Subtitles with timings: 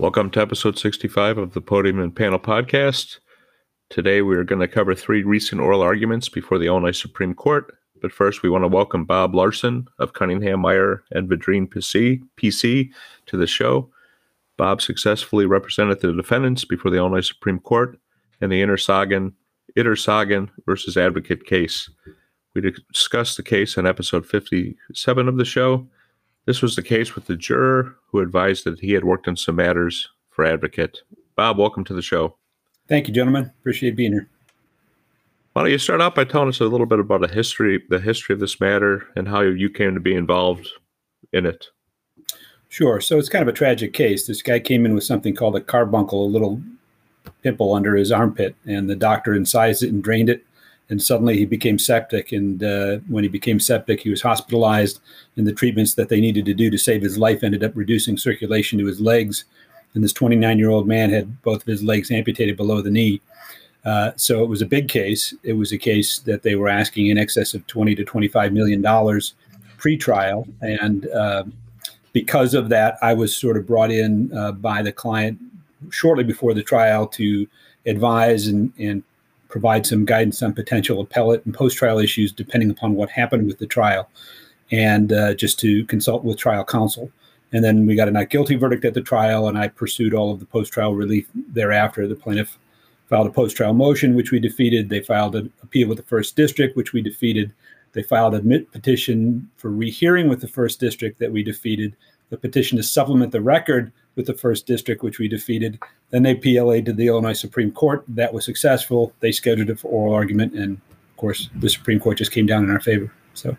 [0.00, 3.18] Welcome to episode 65 of the Podium and Panel podcast.
[3.90, 7.76] Today we are going to cover three recent oral arguments before the Illinois Supreme Court.
[8.00, 12.88] But first, we want to welcome Bob Larson of Cunningham, Meyer, and Vedrine PC, PC
[13.26, 13.90] to the show.
[14.56, 17.98] Bob successfully represented the defendants before the Illinois Supreme Court
[18.40, 19.34] in the Ittersagen,
[19.76, 21.90] Ittersagen versus Advocate case.
[22.54, 25.86] We discussed the case in episode 57 of the show.
[26.50, 29.54] This was the case with the juror who advised that he had worked on some
[29.54, 30.98] matters for Advocate.
[31.36, 32.34] Bob, welcome to the show.
[32.88, 33.52] Thank you, gentlemen.
[33.60, 34.28] Appreciate being here.
[35.52, 38.00] Why don't you start out by telling us a little bit about the history, the
[38.00, 40.68] history of this matter, and how you came to be involved
[41.32, 41.68] in it?
[42.68, 43.00] Sure.
[43.00, 44.26] So it's kind of a tragic case.
[44.26, 46.60] This guy came in with something called a carbuncle, a little
[47.44, 50.44] pimple under his armpit, and the doctor incised it and drained it.
[50.90, 52.32] And suddenly he became septic.
[52.32, 55.00] And uh, when he became septic, he was hospitalized.
[55.36, 58.16] And the treatments that they needed to do to save his life ended up reducing
[58.18, 59.44] circulation to his legs.
[59.94, 63.20] And this 29 year old man had both of his legs amputated below the knee.
[63.84, 65.34] Uh, so it was a big case.
[65.42, 68.82] It was a case that they were asking in excess of 20 to 25 million
[68.82, 69.34] dollars
[69.78, 71.44] pre-trial, and uh,
[72.12, 75.38] because of that, I was sort of brought in uh, by the client
[75.90, 77.46] shortly before the trial to
[77.86, 79.02] advise and, and
[79.50, 83.66] provide some guidance on potential appellate and post-trial issues, depending upon what happened with the
[83.66, 84.08] trial,
[84.70, 87.10] and uh, just to consult with trial counsel.
[87.52, 90.32] And then we got a not guilty verdict at the trial, and I pursued all
[90.32, 92.06] of the post-trial relief thereafter.
[92.06, 92.58] The plaintiff
[93.08, 94.88] filed a post-trial motion, which we defeated.
[94.88, 97.52] They filed an appeal with the first district, which we defeated.
[97.92, 101.96] They filed a petition for rehearing with the first district that we defeated.
[102.30, 105.78] The petition to supplement the record with the first district, which we defeated.
[106.10, 108.04] Then they PLA'd to the Illinois Supreme Court.
[108.08, 109.12] That was successful.
[109.20, 112.64] They scheduled it for oral argument, and of course, the Supreme Court just came down
[112.64, 113.12] in our favor.
[113.34, 113.56] So,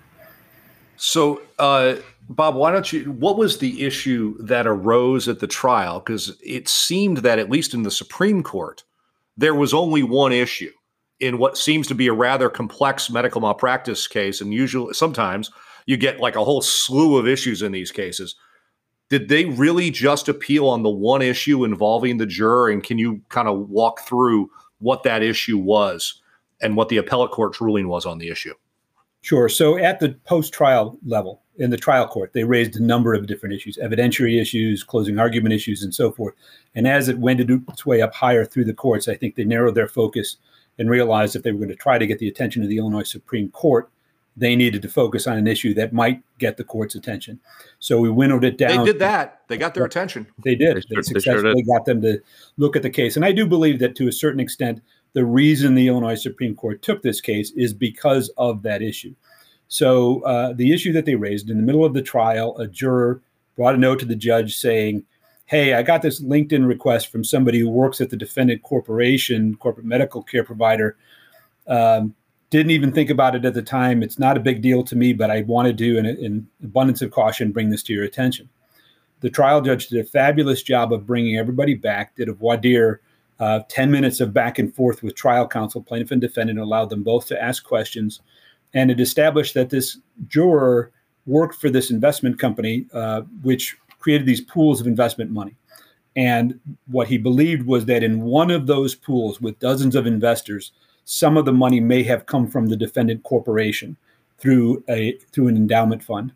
[0.97, 1.95] So, uh,
[2.29, 3.11] Bob, why don't you?
[3.11, 5.99] What was the issue that arose at the trial?
[5.99, 8.83] Because it seemed that, at least in the Supreme Court,
[9.35, 10.71] there was only one issue
[11.19, 14.41] in what seems to be a rather complex medical malpractice case.
[14.41, 15.51] And usually, sometimes
[15.85, 18.35] you get like a whole slew of issues in these cases.
[19.11, 22.69] Did they really just appeal on the one issue involving the juror?
[22.69, 24.49] And can you kind of walk through
[24.79, 26.21] what that issue was
[26.61, 28.53] and what the appellate court's ruling was on the issue?
[29.19, 29.49] Sure.
[29.49, 33.53] So at the post-trial level in the trial court, they raised a number of different
[33.53, 36.33] issues, evidentiary issues, closing argument issues, and so forth.
[36.73, 39.75] And as it wended its way up higher through the courts, I think they narrowed
[39.75, 40.37] their focus
[40.79, 43.03] and realized if they were going to try to get the attention of the Illinois
[43.03, 43.91] Supreme Court,
[44.37, 47.39] they needed to focus on an issue that might get the court's attention.
[47.79, 48.85] So we winnowed it down.
[48.85, 49.41] They did that.
[49.47, 50.27] They got their attention.
[50.43, 50.77] They did.
[50.77, 52.19] They They, sure- they sure successfully got them to
[52.57, 53.15] look at the case.
[53.15, 54.81] And I do believe that to a certain extent,
[55.13, 59.13] the reason the Illinois Supreme Court took this case is because of that issue.
[59.67, 63.21] So uh, the issue that they raised in the middle of the trial, a juror
[63.55, 65.03] brought a note to the judge saying,
[65.45, 69.85] Hey, I got this LinkedIn request from somebody who works at the defendant corporation, corporate
[69.85, 70.95] medical care provider.
[71.67, 72.15] Um,
[72.51, 74.03] didn't even think about it at the time.
[74.03, 77.09] It's not a big deal to me, but I wanted to, in, in abundance of
[77.09, 78.49] caution, bring this to your attention.
[79.21, 83.01] The trial judge did a fabulous job of bringing everybody back, did a voir dire,
[83.39, 87.03] uh, 10 minutes of back and forth with trial counsel, plaintiff and defendant, allowed them
[87.03, 88.19] both to ask questions.
[88.73, 89.97] And it established that this
[90.27, 90.91] juror
[91.25, 95.55] worked for this investment company, uh, which created these pools of investment money.
[96.15, 100.73] And what he believed was that in one of those pools with dozens of investors,
[101.11, 103.97] some of the money may have come from the defendant corporation
[104.37, 106.31] through a through an endowment fund.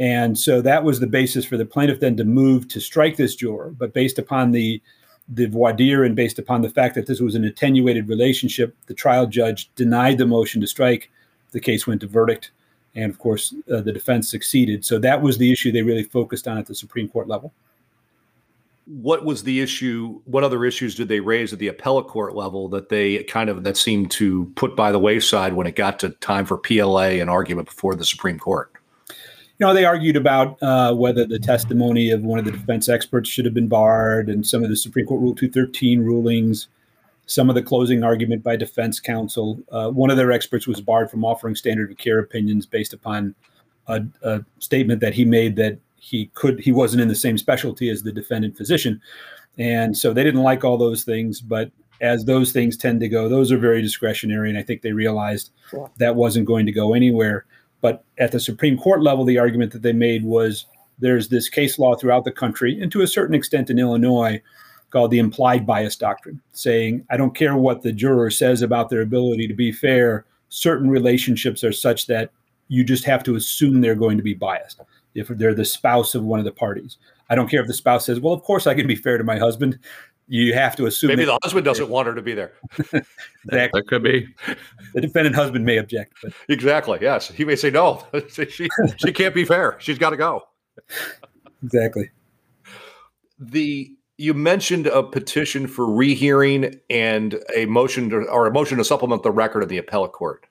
[0.00, 3.36] And so that was the basis for the plaintiff then to move to strike this
[3.36, 3.72] juror.
[3.78, 4.82] But based upon the
[5.28, 8.94] the voir dire and based upon the fact that this was an attenuated relationship, the
[8.94, 11.08] trial judge denied the motion to strike.
[11.52, 12.50] The case went to verdict,
[12.96, 14.84] and of course, uh, the defense succeeded.
[14.84, 17.52] So that was the issue they really focused on at the Supreme Court level.
[18.92, 20.20] What was the issue?
[20.24, 23.62] What other issues did they raise at the appellate court level that they kind of
[23.62, 27.30] that seemed to put by the wayside when it got to time for PLA and
[27.30, 28.72] argument before the Supreme Court?
[29.08, 33.28] You know, they argued about uh, whether the testimony of one of the defense experts
[33.28, 36.66] should have been barred, and some of the Supreme Court Rule 213 rulings,
[37.26, 39.62] some of the closing argument by defense counsel.
[39.70, 43.36] Uh, one of their experts was barred from offering standard of care opinions based upon
[43.86, 47.90] a, a statement that he made that he could he wasn't in the same specialty
[47.90, 49.00] as the defendant physician,
[49.58, 51.40] and so they didn't like all those things.
[51.40, 51.70] But
[52.00, 55.50] as those things tend to go, those are very discretionary, and I think they realized
[55.98, 57.44] that wasn't going to go anywhere.
[57.82, 60.66] But at the Supreme Court level, the argument that they made was
[60.98, 64.40] there's this case law throughout the country, and to a certain extent in Illinois,
[64.90, 69.02] called the implied bias doctrine, saying, I don't care what the juror says about their
[69.02, 72.30] ability to be fair, certain relationships are such that
[72.68, 74.80] you just have to assume they're going to be biased
[75.14, 76.98] if they're the spouse of one of the parties.
[77.28, 79.24] I don't care if the spouse says, Well, of course I can be fair to
[79.24, 79.78] my husband.
[80.28, 82.52] You have to assume Maybe the husband doesn't want her to be there.
[82.78, 83.10] exactly.
[83.44, 84.28] That could be.
[84.94, 86.98] the defendant husband may object, but Exactly.
[87.02, 87.28] Yes.
[87.28, 88.04] He may say no.
[88.28, 89.76] she she can't be fair.
[89.80, 90.42] She's got to go.
[91.64, 92.10] exactly.
[93.38, 98.84] The you mentioned a petition for rehearing and a motion to, or a motion to
[98.84, 100.46] supplement the record of the appellate court.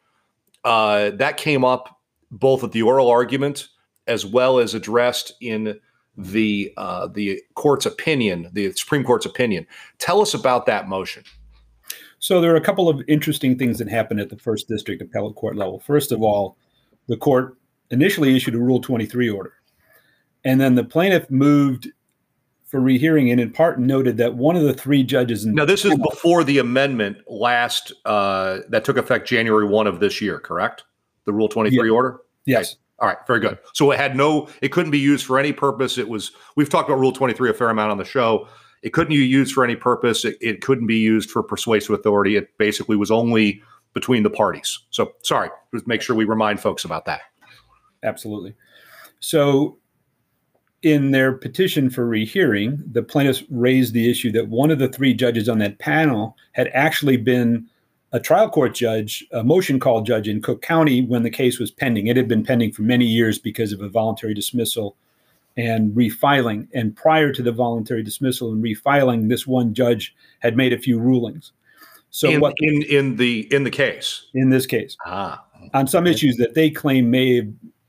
[0.63, 1.99] Uh, that came up
[2.31, 3.69] both at the oral argument
[4.07, 5.79] as well as addressed in
[6.17, 9.65] the uh, the court's opinion, the Supreme Court's opinion.
[9.99, 11.23] Tell us about that motion.
[12.19, 15.35] So there are a couple of interesting things that happened at the first district appellate
[15.35, 15.79] court level.
[15.79, 16.57] First of all,
[17.07, 17.57] the court
[17.91, 19.53] initially issued a Rule 23 order.
[20.43, 21.89] And then the plaintiff moved
[22.65, 25.85] for rehearing and in part noted that one of the three judges in Now, this
[25.85, 30.83] is before the amendment last uh, that took effect January one of this year, correct?
[31.25, 31.95] The Rule Twenty Three Yeah.
[31.95, 32.19] order.
[32.45, 33.57] yes, All right, very good.
[33.73, 35.97] So it had no, it couldn't be used for any purpose.
[35.97, 38.47] It was, we've talked about Rule 23 a fair amount on the show.
[38.81, 40.25] It couldn't be used for any purpose.
[40.25, 42.35] It, it couldn't be used for persuasive authority.
[42.35, 43.61] It basically was only
[43.93, 44.79] between the parties.
[44.89, 47.21] So sorry, just make sure we remind folks about that.
[48.03, 48.55] absolutely.
[49.19, 49.77] So
[50.81, 55.13] in their petition for rehearing, the plaintiffs raised the issue that one of the three
[55.13, 57.67] judges on that panel had actually been
[58.11, 61.71] a trial court judge, a motion call judge in Cook County when the case was
[61.71, 62.07] pending.
[62.07, 64.95] It had been pending for many years because of a voluntary dismissal
[65.57, 66.67] and refiling.
[66.73, 70.99] And prior to the voluntary dismissal and refiling, this one judge had made a few
[70.99, 71.51] rulings.
[72.11, 74.25] So in, what in in the in the case.
[74.33, 74.97] in this case?
[75.05, 75.45] Ah,
[75.75, 77.47] on some issues that they claim may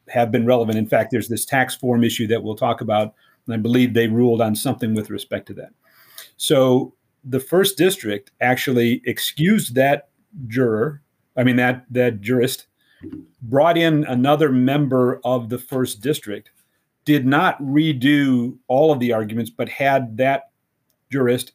[0.08, 0.76] have been relevant.
[0.76, 3.14] In fact, there's this tax form issue that we'll talk about,
[3.46, 5.70] and I believe they ruled on something with respect to that.
[6.36, 6.92] So
[7.24, 10.09] the first district actually excused that
[10.46, 11.02] juror,
[11.36, 12.66] I mean that that jurist,
[13.42, 16.50] brought in another member of the first district,
[17.04, 20.50] did not redo all of the arguments, but had that
[21.10, 21.52] jurist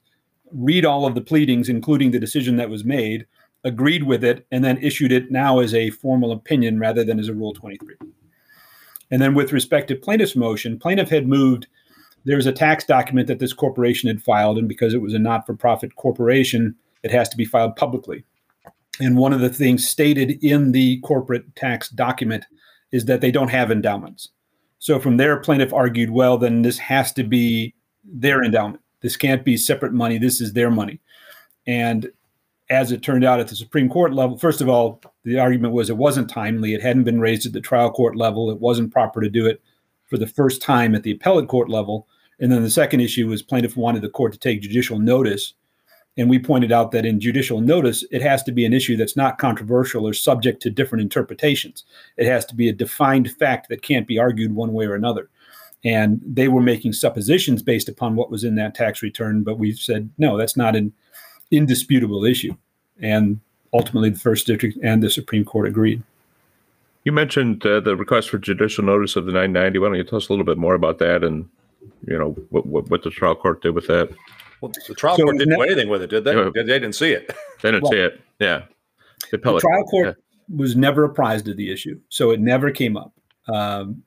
[0.51, 3.25] read all of the pleadings, including the decision that was made,
[3.63, 7.27] agreed with it, and then issued it now as a formal opinion rather than as
[7.27, 7.95] a Rule 23.
[9.11, 11.67] And then with respect to plaintiff's motion, plaintiff had moved.
[12.25, 15.19] There was a tax document that this corporation had filed, and because it was a
[15.19, 18.23] not for profit corporation, it has to be filed publicly.
[18.99, 22.45] And one of the things stated in the corporate tax document
[22.91, 24.29] is that they don't have endowments.
[24.79, 28.81] So from there, plaintiff argued, well, then this has to be their endowment.
[29.01, 30.17] This can't be separate money.
[30.17, 30.99] This is their money.
[31.67, 32.09] And
[32.69, 35.89] as it turned out at the Supreme Court level, first of all, the argument was
[35.89, 36.73] it wasn't timely.
[36.73, 38.49] It hadn't been raised at the trial court level.
[38.49, 39.61] It wasn't proper to do it
[40.05, 42.07] for the first time at the appellate court level.
[42.39, 45.53] And then the second issue was plaintiff wanted the court to take judicial notice.
[46.17, 49.17] And we pointed out that in judicial notice, it has to be an issue that's
[49.17, 51.83] not controversial or subject to different interpretations.
[52.17, 55.29] It has to be a defined fact that can't be argued one way or another.
[55.83, 59.73] And they were making suppositions based upon what was in that tax return, but we
[59.73, 60.93] said, no, that's not an
[61.51, 62.55] indisputable issue.
[62.99, 63.41] And
[63.73, 66.01] ultimately, the first district and the Supreme Court agreed.
[67.03, 69.77] You mentioned uh, the request for judicial notice of the 990.
[69.77, 71.47] Why don't you tell us a little bit more about that and
[72.07, 74.09] you know what what, what the trial court did with that?
[74.61, 76.35] Well, the trial So court didn't ne- do anything with it, did they?
[76.35, 76.49] Yeah.
[76.53, 77.27] They they didn't see it.
[77.61, 78.21] They didn't Well- see it.
[78.39, 78.63] Yeah,
[79.31, 80.55] the The trial court yeah.
[80.57, 83.13] was never apprised of the issue, so it never came up.
[83.47, 84.03] Um,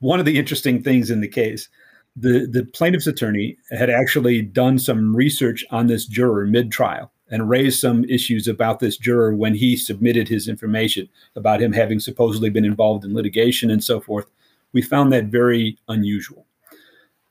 [0.00, 1.68] one of the interesting things in the case,
[2.16, 7.48] the the plaintiff's attorney had actually done some research on this juror mid trial and
[7.48, 12.48] raised some issues about this juror when he submitted his information about him having supposedly
[12.50, 14.30] been involved in litigation and so forth.
[14.72, 16.45] We found that very unusual.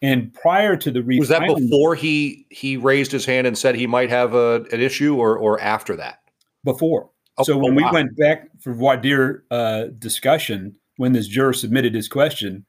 [0.02, 3.76] And prior to the refiling, Was that before he he raised his hand and said
[3.76, 6.20] he might have a, an issue, or or after that?
[6.66, 7.10] before.
[7.38, 7.94] Oh, so oh, when we wow.
[7.94, 12.66] went back for voir dire uh, discussion, when this juror submitted his question,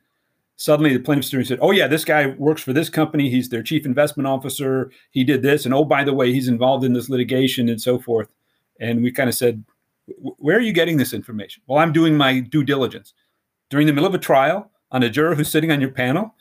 [0.57, 3.29] suddenly the plaintiff's attorney said, "Oh yeah, this guy works for this company.
[3.31, 4.93] He's their chief investment officer.
[5.11, 7.99] He did this, and oh by the way, he's involved in this litigation and so
[7.99, 8.29] forth."
[8.79, 9.65] And we kind of said,
[10.19, 13.15] "Where are you getting this information?" Well, I'm doing my due diligence
[13.71, 16.35] during the middle of a trial on a juror who's sitting on your panel.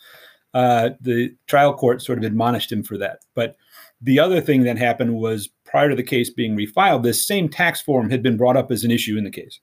[0.55, 3.57] Uh, the trial court sort of admonished him for that, but
[4.01, 7.81] the other thing that happened was prior to the case being refiled, this same tax
[7.81, 9.59] form had been brought up as an issue in the case.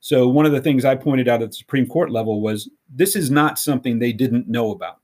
[0.00, 3.16] So one of the things I pointed out at the Supreme Court level was this
[3.16, 5.00] is not something they didn't know about.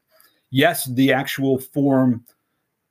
[0.50, 2.24] Yes, the actual form,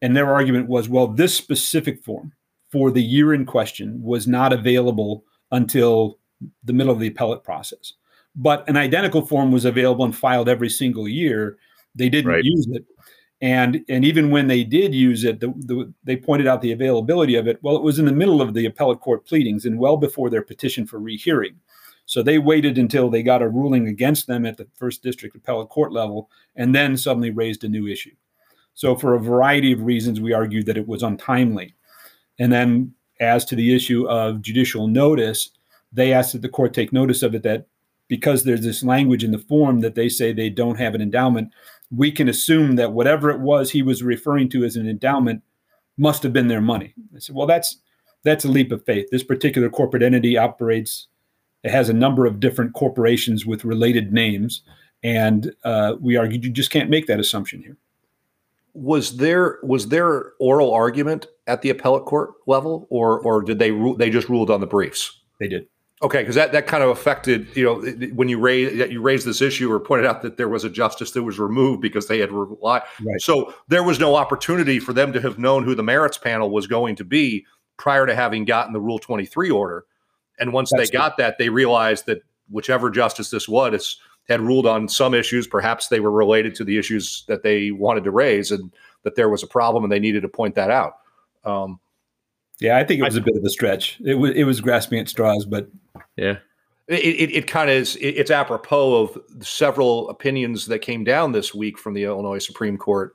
[0.01, 2.33] and their argument was, well, this specific form
[2.71, 6.17] for the year in question was not available until
[6.63, 7.93] the middle of the appellate process.
[8.35, 11.57] But an identical form was available and filed every single year.
[11.95, 12.43] They didn't Right.
[12.43, 12.85] use it.
[13.41, 17.35] And, and even when they did use it, the, the, they pointed out the availability
[17.35, 17.59] of it.
[17.61, 20.41] Well, it was in the middle of the appellate court pleadings and well before their
[20.41, 21.59] petition for rehearing.
[22.05, 25.69] So they waited until they got a ruling against them at the first district appellate
[25.69, 28.15] court level and then suddenly raised a new issue.
[28.75, 31.75] So, for a variety of reasons, we argued that it was untimely.
[32.39, 35.51] And then, as to the issue of judicial notice,
[35.91, 37.67] they asked that the court take notice of it that
[38.07, 41.51] because there's this language in the form that they say they don't have an endowment,
[41.95, 45.41] we can assume that whatever it was he was referring to as an endowment
[45.97, 46.93] must have been their money.
[47.15, 47.77] I said, well, that's
[48.23, 49.07] that's a leap of faith.
[49.11, 51.07] This particular corporate entity operates,
[51.63, 54.61] it has a number of different corporations with related names,
[55.03, 57.77] and uh, we argued you just can't make that assumption here.
[58.73, 63.71] Was there was there oral argument at the appellate court level, or or did they
[63.71, 65.19] ru- they just ruled on the briefs?
[65.39, 65.67] They did.
[66.03, 67.81] Okay, because that, that kind of affected, you know,
[68.13, 71.11] when you raise you raised this issue or pointed out that there was a justice
[71.11, 72.81] that was removed because they had relied.
[73.01, 73.21] Right.
[73.21, 76.67] So there was no opportunity for them to have known who the merits panel was
[76.67, 77.45] going to be
[77.77, 79.85] prior to having gotten the Rule 23 order.
[80.39, 84.65] And once That's they got that, they realized that whichever justice this was had ruled
[84.65, 85.47] on some issues.
[85.47, 89.29] Perhaps they were related to the issues that they wanted to raise, and that there
[89.29, 90.97] was a problem, and they needed to point that out.
[91.45, 91.79] Um,
[92.59, 93.99] Yeah, I think it was a bit of a stretch.
[94.03, 95.69] It was it was grasping at straws, but
[96.15, 96.37] Yeah.
[96.87, 101.31] it, it, it kind of is it- it's apropos of several opinions that came down
[101.31, 103.13] this week from the illinois supreme court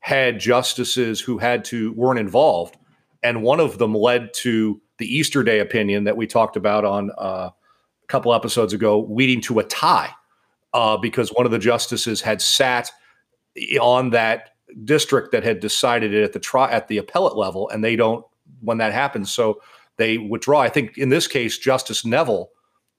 [0.00, 2.76] had justices who had to weren't involved
[3.22, 7.10] and one of them led to the easter day opinion that we talked about on
[7.18, 10.10] uh, a couple episodes ago leading to a tie
[10.74, 12.90] uh, because one of the justices had sat
[13.80, 14.50] on that
[14.84, 18.24] district that had decided it at the tri- at the appellate level and they don't
[18.60, 19.60] when that happens so
[20.02, 22.50] they withdraw i think in this case justice neville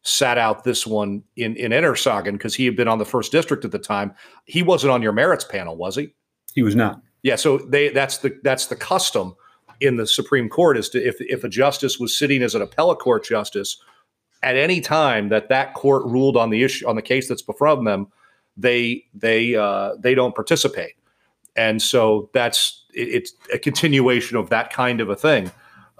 [0.03, 3.63] sat out this one in in Ittersagen because he had been on the first district
[3.63, 4.13] at the time.
[4.43, 6.13] He wasn't on your merits panel, was he?
[6.53, 7.01] he was not.
[7.24, 9.36] Yeah, so they that's the that's the custom
[9.79, 13.00] in the Supreme Court is to if if a justice was sitting as an appellate
[13.00, 13.77] court justice
[14.41, 17.75] at any time that that court ruled on the issue on the case that's before
[17.75, 18.07] them,
[18.57, 20.93] they they uh, they don't participate,
[21.55, 25.50] and so that's it, it's a continuation of that kind of a thing.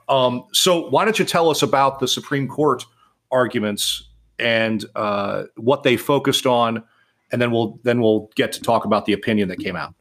[0.10, 2.86] Um, so why don't you tell us about the Supreme Court
[3.31, 6.83] arguments and uh, what they focused on,
[7.31, 9.93] and then we'll then we'll get to talk about the opinion that came out.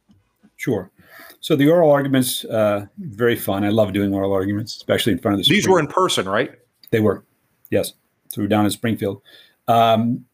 [0.55, 0.91] Sure.
[1.39, 3.65] So the oral arguments, uh, very fun.
[3.65, 5.49] I love doing oral arguments, especially in front of the.
[5.49, 6.51] These Supreme were in person, right?
[6.91, 7.25] They were,
[7.69, 7.93] yes.
[8.29, 9.21] So we were down in Springfield.
[9.67, 10.25] Um,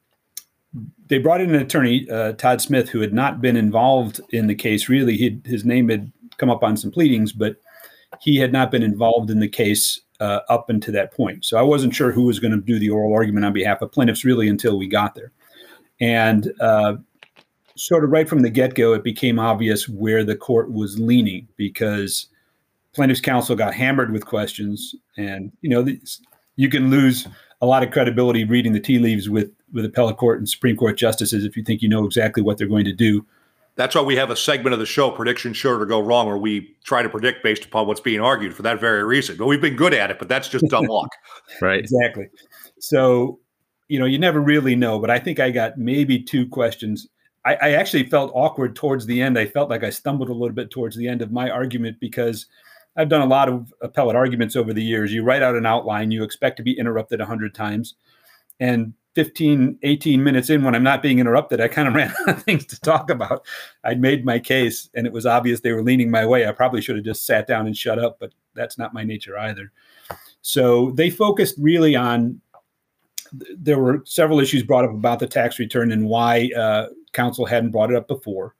[1.07, 4.53] they brought in an attorney, uh, Todd Smith, who had not been involved in the
[4.53, 4.87] case.
[4.87, 7.55] Really, he'd, his name had come up on some pleadings, but
[8.21, 11.45] he had not been involved in the case uh, up until that point.
[11.45, 13.91] So I wasn't sure who was going to do the oral argument on behalf of
[13.91, 15.31] plaintiffs, really, until we got there.
[16.01, 16.97] And uh,
[17.75, 21.47] sort of right from the get go, it became obvious where the court was leaning
[21.55, 22.27] because
[22.93, 25.85] plaintiffs' counsel got hammered with questions, and you know,
[26.55, 27.27] you can lose
[27.61, 30.97] a lot of credibility reading the tea leaves with with appellate court and Supreme Court
[30.97, 33.25] justices if you think you know exactly what they're going to do.
[33.79, 36.37] That's why we have a segment of the show, Prediction Sure to Go Wrong, where
[36.37, 39.37] we try to predict based upon what's being argued for that very reason.
[39.37, 41.07] But we've been good at it, but that's just dumb luck.
[41.61, 41.79] Right.
[41.79, 42.27] Exactly.
[42.79, 43.39] So,
[43.87, 47.07] you know, you never really know, but I think I got maybe two questions.
[47.45, 49.39] I, I actually felt awkward towards the end.
[49.39, 52.47] I felt like I stumbled a little bit towards the end of my argument because
[52.97, 55.13] I've done a lot of appellate arguments over the years.
[55.13, 57.95] You write out an outline, you expect to be interrupted 100 times.
[58.59, 62.37] And 15, 18 minutes in, when I'm not being interrupted, I kind of ran out
[62.37, 63.45] of things to talk about.
[63.83, 66.47] I'd made my case and it was obvious they were leaning my way.
[66.47, 69.37] I probably should have just sat down and shut up, but that's not my nature
[69.37, 69.71] either.
[70.41, 72.41] So they focused really on
[73.31, 77.71] there were several issues brought up about the tax return and why uh, council hadn't
[77.71, 78.55] brought it up before.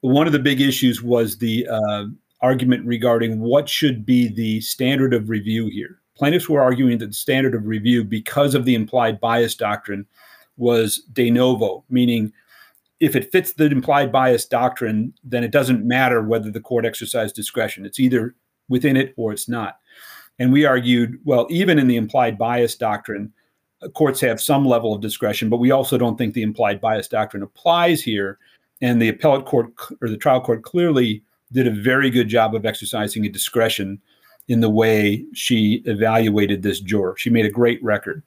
[0.00, 2.04] One of the big issues was the uh,
[2.40, 6.01] argument regarding what should be the standard of review here.
[6.16, 10.06] Plaintiffs were arguing that the standard of review, because of the implied bias doctrine,
[10.56, 12.32] was de novo, meaning
[13.00, 17.34] if it fits the implied bias doctrine, then it doesn't matter whether the court exercised
[17.34, 17.84] discretion.
[17.84, 18.34] It's either
[18.68, 19.78] within it or it's not.
[20.38, 23.32] And we argued, well, even in the implied bias doctrine,
[23.82, 27.08] uh, courts have some level of discretion, but we also don't think the implied bias
[27.08, 28.38] doctrine applies here.
[28.80, 32.64] And the appellate court or the trial court clearly did a very good job of
[32.64, 34.00] exercising a discretion
[34.52, 37.14] in the way she evaluated this juror.
[37.16, 38.22] She made a great record.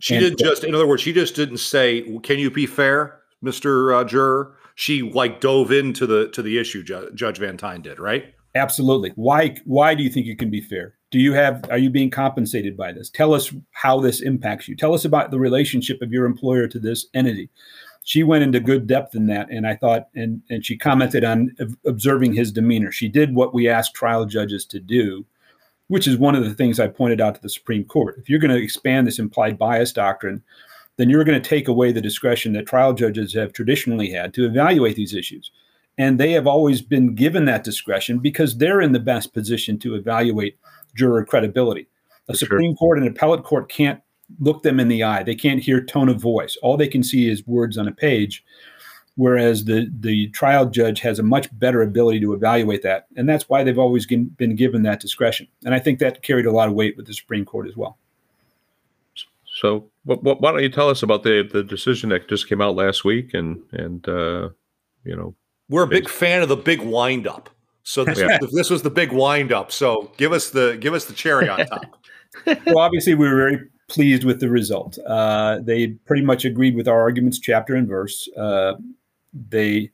[0.00, 3.20] She And- didn't just, in other words, she just didn't say, "Can you be fair,
[3.40, 6.82] Mister uh, Juror?" She like dove into the to the issue.
[6.82, 8.34] Ju- Judge Van Tyne did, right?
[8.54, 9.12] Absolutely.
[9.14, 10.94] Why why do you think you can be fair?
[11.10, 13.08] Do you have are you being compensated by this?
[13.10, 14.76] Tell us how this impacts you.
[14.76, 17.50] Tell us about the relationship of your employer to this entity.
[18.04, 21.56] She went into good depth in that and I thought and and she commented on
[21.84, 22.92] observing his demeanor.
[22.92, 25.26] She did what we ask trial judges to do,
[25.88, 28.16] which is one of the things I pointed out to the Supreme Court.
[28.18, 30.42] If you're going to expand this implied bias doctrine,
[30.96, 34.46] then you're going to take away the discretion that trial judges have traditionally had to
[34.46, 35.50] evaluate these issues.
[35.96, 39.94] And they have always been given that discretion because they're in the best position to
[39.94, 40.58] evaluate
[40.94, 41.88] juror credibility.
[42.28, 42.46] A sure.
[42.46, 44.00] Supreme Court and appellate court can't
[44.40, 45.22] look them in the eye.
[45.22, 46.56] They can't hear tone of voice.
[46.62, 48.44] All they can see is words on a page.
[49.18, 53.48] Whereas the the trial judge has a much better ability to evaluate that, and that's
[53.48, 55.48] why they've always gin- been given that discretion.
[55.64, 57.98] And I think that carried a lot of weight with the Supreme Court as well.
[59.60, 62.60] So, what, what, why don't you tell us about the the decision that just came
[62.60, 64.50] out last week, and and uh,
[65.02, 65.34] you know,
[65.68, 67.50] We're a big fan of the big windup.
[67.82, 68.38] So this, Yeah.
[68.52, 69.72] this was the big windup.
[69.72, 71.86] So give us the give us the cherry on top.
[72.66, 73.58] well, obviously, we were very
[73.88, 74.96] pleased with the result.
[75.04, 78.28] Uh, they pretty much agreed with our arguments, chapter and verse.
[78.36, 78.74] Uh,
[79.32, 79.90] they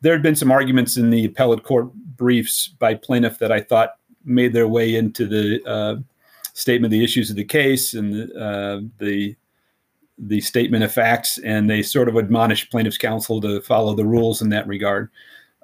[0.00, 3.96] there had been some arguments in the appellate court briefs by plaintiff that I thought
[4.24, 5.96] made their way into the uh,
[6.52, 9.36] statement of the issues of the case and uh, the
[10.16, 14.40] the statement of facts, and they sort of admonished plaintiff's counsel to follow the rules
[14.40, 15.10] in that regard.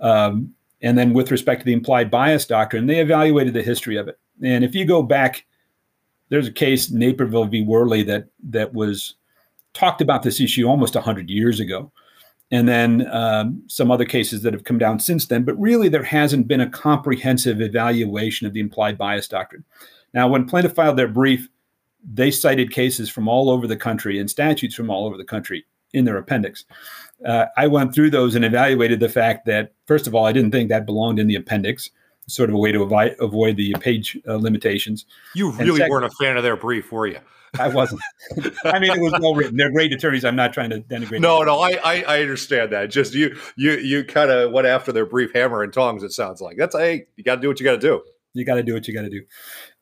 [0.00, 4.08] Um, and then, with respect to the implied bias doctrine, they evaluated the history of
[4.08, 4.18] it.
[4.42, 5.44] And if you go back
[6.30, 7.64] there's a case Naperville v.
[7.64, 9.14] Wehrle that that was
[9.74, 11.92] talked about this issue almost 100 years ago
[12.50, 16.02] and then um, some other cases that have come down since then but really there
[16.02, 19.64] hasn't been a comprehensive evaluation of the implied bias doctrine.
[20.14, 21.48] Now when plaintiff filed their brief
[22.02, 25.66] they cited cases from all over the country and statutes from all over the country
[25.92, 26.64] in their appendix.
[27.26, 30.50] Uh, i went through those and evaluated the fact that first of all i didn't
[30.52, 31.90] think that belonged in the appendix
[32.30, 35.04] sort of a way to avoid, avoid the page uh, limitations.
[35.34, 37.18] You really second- weren't a fan of their brief, were you?
[37.58, 38.00] I wasn't.
[38.64, 39.56] I mean, it was well written.
[39.56, 40.24] They're great attorneys.
[40.24, 41.20] I'm not trying to denigrate.
[41.20, 41.48] No, them.
[41.48, 42.90] no, I I, I understand that.
[42.90, 46.02] Just you you you kind of went after their brief hammer and tongs.
[46.02, 48.02] It sounds like that's hey, you got to do what you got to do.
[48.34, 49.22] You got to do what you got to do.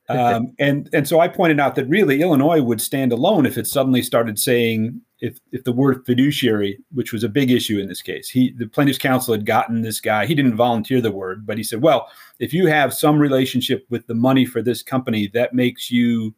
[0.09, 3.67] Um, and and so I pointed out that really Illinois would stand alone if it
[3.67, 8.03] suddenly started saying if if the word fiduciary, which was a big issue in this
[8.03, 10.27] case, he the plaintiff's counsel had gotten this guy.
[10.27, 14.07] He didn't volunteer the word, but he said, well, if you have some relationship with
[14.07, 16.35] the money for this company, that makes you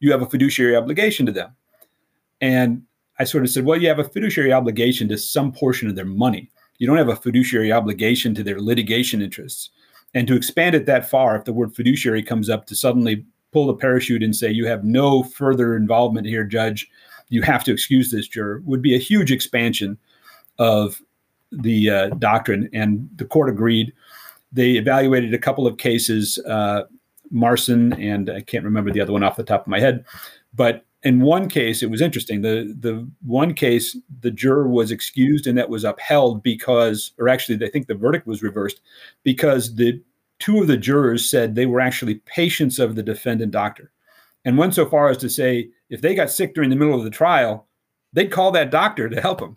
[0.00, 1.54] you have a fiduciary obligation to them.
[2.40, 2.82] And
[3.18, 6.04] I sort of said, well, you have a fiduciary obligation to some portion of their
[6.04, 6.50] money.
[6.78, 9.70] You don't have a fiduciary obligation to their litigation interests.
[10.14, 13.66] And to expand it that far, if the word fiduciary comes up, to suddenly pull
[13.66, 16.88] the parachute and say, you have no further involvement here, judge,
[17.28, 19.98] you have to excuse this juror, would be a huge expansion
[20.58, 21.02] of
[21.50, 22.70] the uh, doctrine.
[22.72, 23.92] And the court agreed.
[24.52, 26.84] They evaluated a couple of cases, uh,
[27.30, 30.04] Marson, and I can't remember the other one off the top of my head.
[30.54, 32.42] But in one case, it was interesting.
[32.42, 37.64] The the one case, the juror was excused, and that was upheld because, or actually,
[37.64, 38.80] I think the verdict was reversed
[39.22, 40.02] because the
[40.38, 43.92] two of the jurors said they were actually patients of the defendant doctor,
[44.44, 47.04] and went so far as to say if they got sick during the middle of
[47.04, 47.66] the trial,
[48.12, 49.56] they'd call that doctor to help them,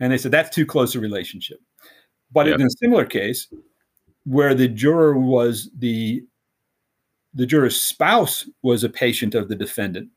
[0.00, 1.60] and they said that's too close a relationship.
[2.30, 2.54] But Yeah.
[2.54, 3.48] in a similar case,
[4.24, 6.24] where the juror was the
[7.34, 10.10] the juror's spouse was a patient of the defendant,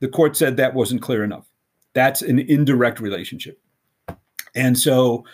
[0.00, 1.46] the court said that wasn't clear enough.
[1.94, 3.60] That's an indirect relationship.
[4.54, 5.24] And so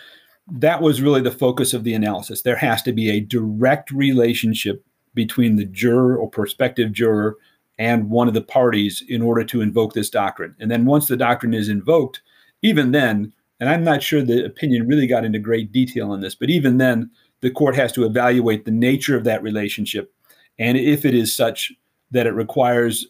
[0.51, 2.41] that was really the focus of the analysis.
[2.41, 7.37] There has to be a direct relationship between the juror or prospective juror
[7.77, 10.55] and one of the parties in order to invoke this doctrine.
[10.59, 12.21] And then once the doctrine is invoked,
[12.61, 16.35] even then, and I'm not sure the opinion really got into great detail on this,
[16.35, 17.09] but even then,
[17.41, 20.13] the court has to evaluate the nature of that relationship
[20.59, 21.71] and if it is such
[22.11, 23.07] that it requires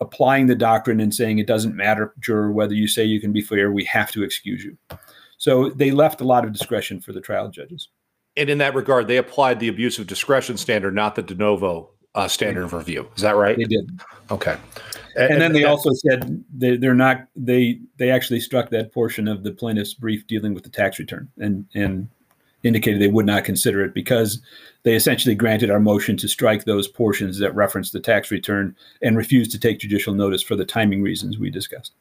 [0.00, 3.42] applying the doctrine and saying it doesn't matter, juror, whether you say you can be
[3.42, 4.76] fair, we have to excuse you.
[5.38, 7.88] So they left a lot of discretion for the trial judges.
[8.36, 11.90] And in that regard, they applied the abuse of discretion standard, not the de novo
[12.14, 13.08] uh, standard of review.
[13.16, 13.56] Is that right?
[13.56, 14.00] They did.
[14.30, 14.56] Okay.
[15.16, 19.42] And, then they also said they, they're not they they actually struck that portion of
[19.42, 22.08] the plaintiff's brief dealing with the tax return and and
[22.62, 24.40] indicated they would not consider it because
[24.82, 29.16] they essentially granted our motion to strike those portions that reference the tax return and
[29.16, 31.92] refused to take judicial notice for the timing reasons we discussed.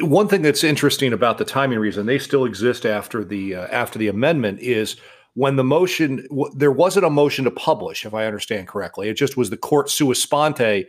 [0.00, 3.98] one thing that's interesting about the timing reason they still exist after the uh, after
[3.98, 4.96] the amendment is
[5.34, 9.14] when the motion w- there wasn't a motion to publish if i understand correctly it
[9.14, 10.86] just was the court sua sponte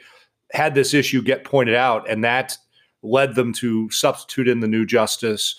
[0.51, 2.57] had this issue get pointed out and that
[3.03, 5.55] led them to substitute in the new justice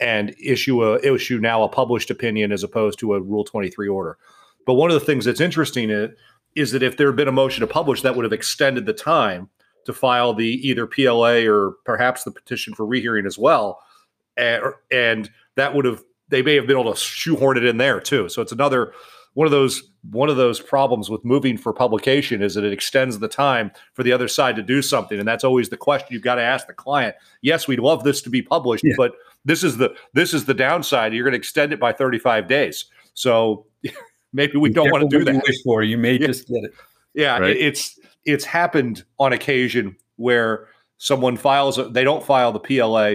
[0.00, 4.18] and issue a issue now a published opinion as opposed to a Rule 23 order.
[4.66, 6.10] But one of the things that's interesting is,
[6.54, 8.92] is that if there had been a motion to publish, that would have extended the
[8.92, 9.48] time
[9.86, 13.80] to file the either PLA or perhaps the petition for rehearing as well,
[14.36, 18.00] and, and that would have they may have been able to shoehorn it in there
[18.00, 18.28] too.
[18.28, 18.92] So it's another
[19.34, 23.18] one of those one of those problems with moving for publication is that it extends
[23.18, 26.22] the time for the other side to do something and that's always the question you've
[26.22, 28.94] got to ask the client yes we'd love this to be published yeah.
[28.96, 29.12] but
[29.44, 31.14] this is the this is the downside.
[31.14, 32.86] You're going to extend it by 35 days.
[33.14, 33.66] So
[34.32, 35.34] maybe we don't want to do that.
[35.34, 36.26] you wish for you may yeah.
[36.26, 36.72] just get it.
[37.14, 37.50] Yeah right.
[37.50, 43.14] it, it's it's happened on occasion where someone files a, they don't file the PLA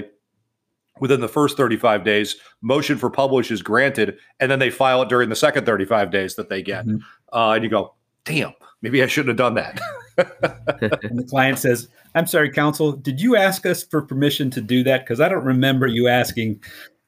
[0.99, 2.35] within the first 35 days.
[2.61, 6.35] Motion for publish is granted and then they file it during the second 35 days
[6.35, 6.85] that they get.
[6.85, 7.37] Mm-hmm.
[7.37, 7.93] uh, and you go
[8.25, 9.79] damn maybe i shouldn't have done that
[10.17, 14.83] and the client says i'm sorry counsel did you ask us for permission to do
[14.83, 16.59] that because i don't remember you asking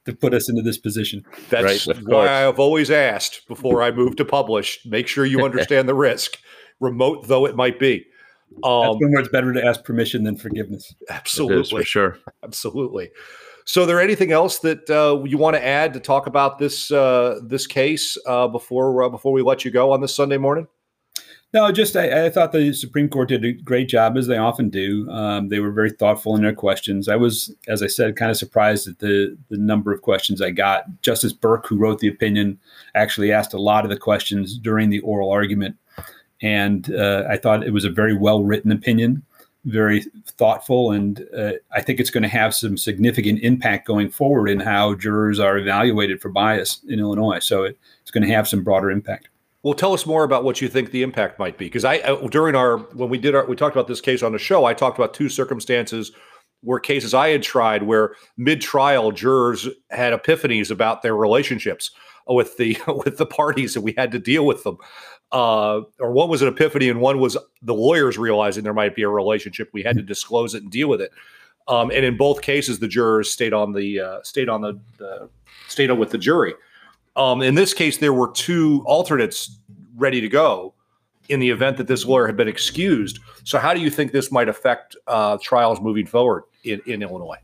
[0.05, 4.15] to put us into this position that's right, why i've always asked before i move
[4.15, 6.37] to publish make sure you understand the risk
[6.79, 8.05] remote though it might be
[8.63, 10.95] um, That's when it's better to ask permission than forgiveness.
[11.09, 12.17] Absolutely, for sure.
[12.43, 13.11] Absolutely.
[13.65, 17.39] So, there anything else that uh, you want to add to talk about this uh,
[17.43, 20.67] this case uh, before uh, before we let you go on this Sunday morning?
[21.53, 24.69] No, just I, I, thought the Supreme Court did a great job, as they often
[24.69, 25.09] do.
[25.09, 27.07] Um, they were very thoughtful in their questions.
[27.07, 30.51] I was, as I said, kind of surprised at the the number of questions I
[30.51, 30.85] got.
[31.01, 32.59] Justice Burke, who wrote the opinion,
[32.95, 35.77] actually asked a lot of the questions during the oral argument,
[36.41, 39.23] and uh, I thought it was a very well written opinion
[39.67, 44.49] very thoughtful, and uh, I think it's going to have some significant impact going forward
[44.49, 47.39] in how jurors are evaluated for bias in Illinois.
[47.39, 49.27] So it, it's going to have some broader impact.
[49.67, 52.25] Well, tell us more about what you think the impact might be, because I uh,
[52.27, 54.73] during our when we did our we talked about this case on the show, I
[54.73, 56.13] talked about two circumstances
[56.61, 61.91] where cases I had tried where mid trial jurors had epiphanies about their relationships
[62.29, 64.77] with the with the parties and we had to deal with them
[65.33, 69.03] uh, or one was an epiphany and one was the lawyers realizing there might be
[69.03, 69.69] a relationship.
[69.73, 71.11] We had to disclose it and deal with it.
[71.67, 75.29] Um, and in both cases, the jurors stayed on the uh, stayed on the, the
[75.67, 76.53] stayed on with the jury.
[77.17, 79.59] Um, in this case, there were two alternates
[79.95, 80.73] ready to go
[81.27, 83.19] in the event that this lawyer had been excused.
[83.43, 87.37] So, how do you think this might affect uh, trials moving forward in, in Illinois?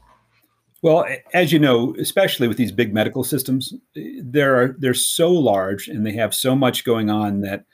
[0.84, 5.88] Well, as you know, especially with these big medical systems, there are they're so large
[5.88, 7.66] and they have so much going on that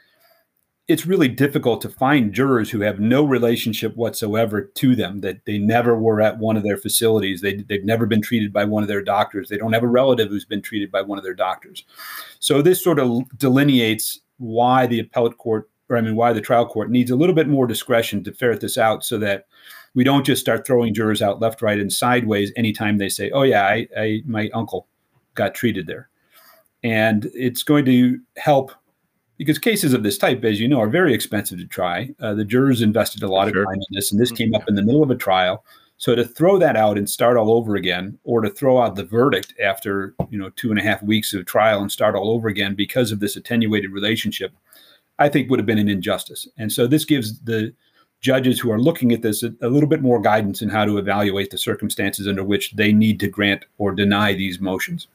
[0.89, 5.60] it's really difficult to find jurors who have no relationship whatsoever to them, that they
[5.60, 7.41] never were at one of their facilities.
[7.41, 9.49] They, they've never been treated by one of their doctors.
[9.49, 11.86] They don't have a relative who's been treated by one of their doctors.
[12.39, 16.65] So this sort of delineates why the appellate court, or I mean, why the trial
[16.65, 19.45] court needs a little bit more discretion to ferret this out so that
[19.93, 23.43] we don't just start throwing jurors out left, right, and sideways anytime they say, oh,
[23.43, 24.88] yeah, I, I my uncle
[25.36, 26.10] got treated there.
[26.82, 28.71] And it's going to help
[29.39, 32.13] because cases of this type, as you know, are very expensive to try.
[32.19, 33.62] Uh, the jurors invested a lot sure.
[33.62, 35.63] of time in this, and this came up in the middle of a trial.
[35.97, 39.06] So to throw that out and start all over again, or to throw out the
[39.06, 42.49] verdict after you know two and a half weeks of trial and start all over
[42.49, 44.52] again because of this attenuated relationship,
[45.17, 46.47] I think would have been an injustice.
[46.58, 47.73] And so this gives the
[48.19, 50.97] judges who are looking at this a, a little bit more guidance in how to
[50.97, 55.08] evaluate the circumstances under which they need to grant or deny these motions.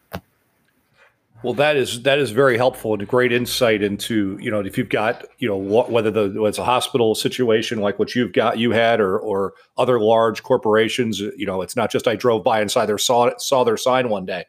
[1.44, 4.78] Well, that is that is very helpful and a great insight into you know if
[4.78, 8.56] you've got you know whether the whether it's a hospital situation like what you've got
[8.56, 12.62] you had or or other large corporations you know it's not just I drove by
[12.62, 14.46] and saw their saw saw their sign one day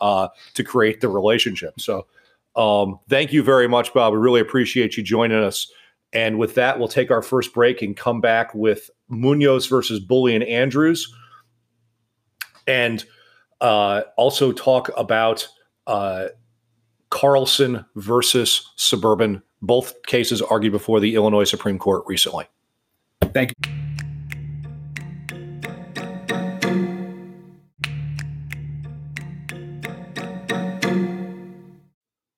[0.00, 1.78] uh, to create the relationship.
[1.78, 2.06] So
[2.56, 4.14] um, thank you very much, Bob.
[4.14, 5.70] We really appreciate you joining us.
[6.14, 10.34] And with that, we'll take our first break and come back with Munoz versus Bulley
[10.34, 11.14] and Andrews,
[12.66, 13.04] and
[13.60, 15.46] uh, also talk about
[15.88, 16.28] uh,
[17.10, 19.42] Carlson versus Suburban.
[19.60, 22.46] Both cases argued before the Illinois Supreme Court recently.
[23.32, 23.72] Thank you.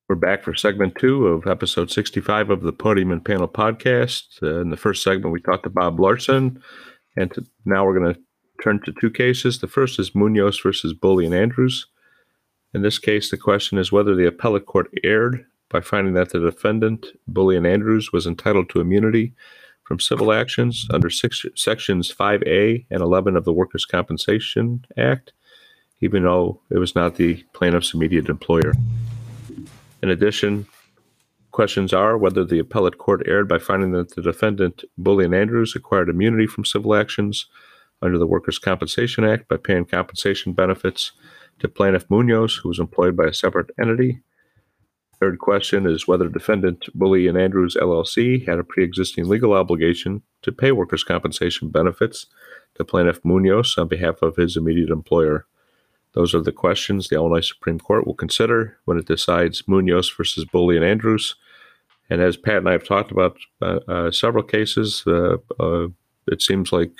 [0.09, 4.43] We're back for segment two of episode 65 of the Podium and Panel podcast.
[4.43, 6.61] Uh, in the first segment, we talked to Bob Larson,
[7.17, 8.21] and to, now we're going to
[8.61, 9.61] turn to two cases.
[9.61, 11.87] The first is Munoz versus Bulley and Andrews.
[12.73, 16.39] In this case, the question is whether the appellate court erred by finding that the
[16.39, 19.33] defendant, Bulley and Andrews, was entitled to immunity
[19.83, 25.33] from civil actions under six, sections 5A and 11 of the Workers' Compensation Act,
[26.01, 28.73] even though it was not the plaintiff's immediate employer.
[30.01, 30.67] In addition,
[31.51, 35.75] questions are whether the appellate court erred by finding that the defendant, Bulley and Andrews,
[35.75, 37.47] acquired immunity from civil actions
[38.01, 41.13] under the Workers' Compensation Act by paying compensation benefits
[41.61, 44.21] to plaintiff Munoz, who was employed by a separate entity.
[45.19, 50.51] Third question is whether defendant Bulley and Andrews LLC had a pre-existing legal obligation to
[50.51, 52.27] pay workers' compensation benefits
[52.75, 55.47] to plaintiff Munoz on behalf of his immediate employer.
[56.15, 60.47] Those are the questions the Illinois Supreme Court will consider when it decides Munoz versus
[60.47, 61.37] Bulley and Andrews.
[62.09, 65.89] And as Pat and I have talked about uh, uh, several cases, uh, uh
[66.27, 66.93] it seems like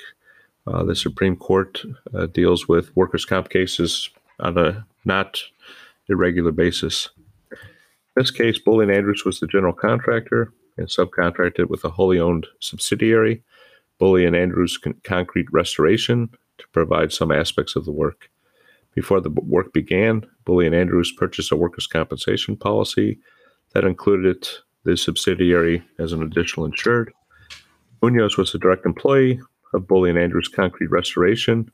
[0.67, 1.81] uh, the Supreme Court
[2.13, 4.09] uh, deals with workers' comp cases
[4.41, 5.41] on a not
[6.07, 7.09] irregular basis.
[7.51, 7.57] In
[8.15, 12.47] this case, Bulley and Andrews was the general contractor and subcontracted with a wholly owned
[12.59, 13.43] subsidiary,
[13.99, 18.29] Bulley and Andrews Con- Concrete Restoration, to provide some aspects of the work.
[18.93, 23.19] Before the work began, Bulley and Andrews purchased a workers' compensation policy
[23.73, 24.47] that included
[24.83, 27.13] the subsidiary as an additional insured.
[28.01, 29.39] Munoz was a direct employee
[29.73, 31.71] of Bulley and Andrews Concrete Restoration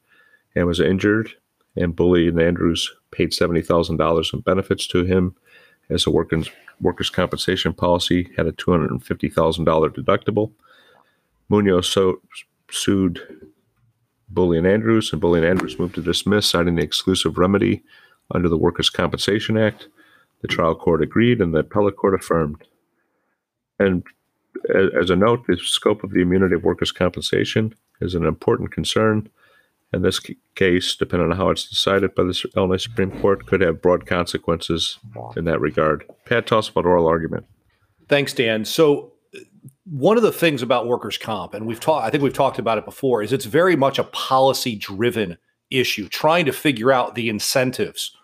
[0.55, 1.31] and was injured,
[1.77, 5.35] and Bulley and Andrews paid $70,000 in benefits to him
[5.89, 6.49] as a workers,
[6.81, 10.51] workers' compensation policy had a $250,000 deductible.
[11.49, 12.21] Munoz so,
[12.69, 13.21] sued
[14.29, 17.83] Bulley and Andrews, and Bulley and Andrews moved to dismiss, citing the exclusive remedy
[18.31, 19.87] under the Workers' Compensation Act.
[20.41, 22.63] The trial court agreed, and the appellate court affirmed.
[23.79, 24.03] And
[24.93, 29.29] as a note, the scope of the immunity of workers' compensation is an important concern.
[29.93, 30.19] And this
[30.55, 34.99] case, depending on how it's decided by the Illinois Supreme Court, could have broad consequences
[35.37, 36.03] in that regard.
[36.25, 37.45] Pat, tell us about oral argument.
[38.09, 38.65] Thanks, Dan.
[38.65, 39.13] So,
[39.85, 42.77] one of the things about workers' comp, and we've talked, I think we've talked about
[42.77, 45.37] it before, is it's very much a policy-driven
[45.69, 48.15] issue, trying to figure out the incentives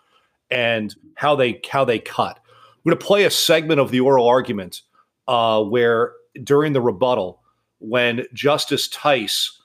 [0.50, 2.38] and how they how they cut.
[2.84, 4.82] We're going to play a segment of the oral argument
[5.26, 7.40] uh, where during the rebuttal,
[7.78, 9.58] when Justice Theis,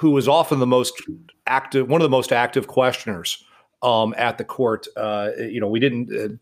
[0.00, 0.96] who was often the most
[1.46, 3.44] active, one of the most active questioners
[3.82, 6.14] um, at the court, uh, you know, we didn't.
[6.14, 6.36] Uh,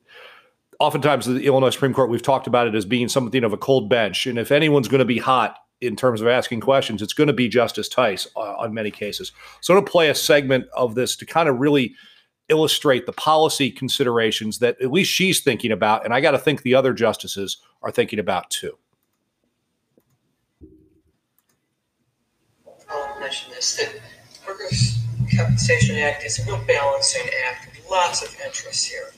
[0.82, 3.88] oftentimes, the Illinois Supreme Court, we've talked about it as being something of a cold
[3.88, 7.26] bench, and if anyone's going to be hot in terms of asking questions, it's going
[7.26, 9.32] to be Justice Theis uh, on many cases.
[9.60, 11.94] So, to play a segment of this to kind of really
[12.48, 16.62] illustrate the policy considerations that at least she's thinking about, and I got to think
[16.62, 18.76] the other justices are thinking about too.
[23.20, 23.94] Mention this that
[24.60, 24.98] Workers'
[25.36, 27.80] Compensation Act is a real balancing act.
[27.90, 29.10] Lots of interests here.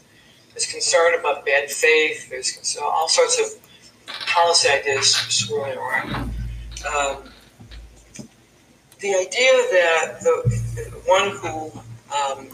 [0.51, 2.31] There's concern about bad faith.
[2.31, 6.15] There's all sorts of policy ideas swirling around.
[6.95, 7.25] Um,
[9.01, 11.73] the idea that the one who
[12.15, 12.49] um,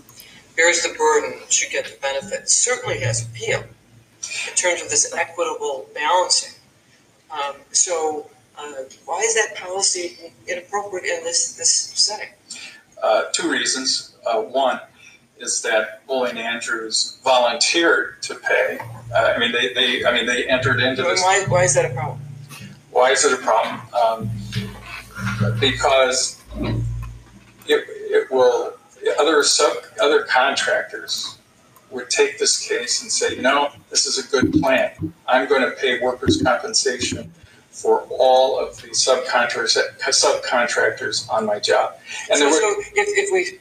[0.57, 5.87] bears the burden should get the benefit certainly has appeal in terms of this equitable
[5.94, 6.55] balancing.
[7.31, 12.29] Um, so, uh, why is that policy inappropriate in this this setting?
[13.03, 14.17] Uh, two reasons.
[14.27, 14.81] Uh, one
[15.39, 18.79] is that Bulley and Andrews volunteered to pay.
[19.15, 21.23] Uh, I mean, they, they I mean they entered into this.
[21.23, 22.21] Why, why is that a problem?
[22.91, 23.81] Why is it a problem?
[23.95, 24.31] Um,
[25.61, 26.43] because
[27.67, 28.75] it, it will
[29.19, 31.39] other sub other contractors
[31.91, 34.93] would take this case and say, you know, this is a good plan.
[35.27, 37.33] I'm going to pay workers' compensation
[37.79, 41.95] for all of the subcontractors subcontractors on my job.
[42.31, 43.59] And so, were, so if, if we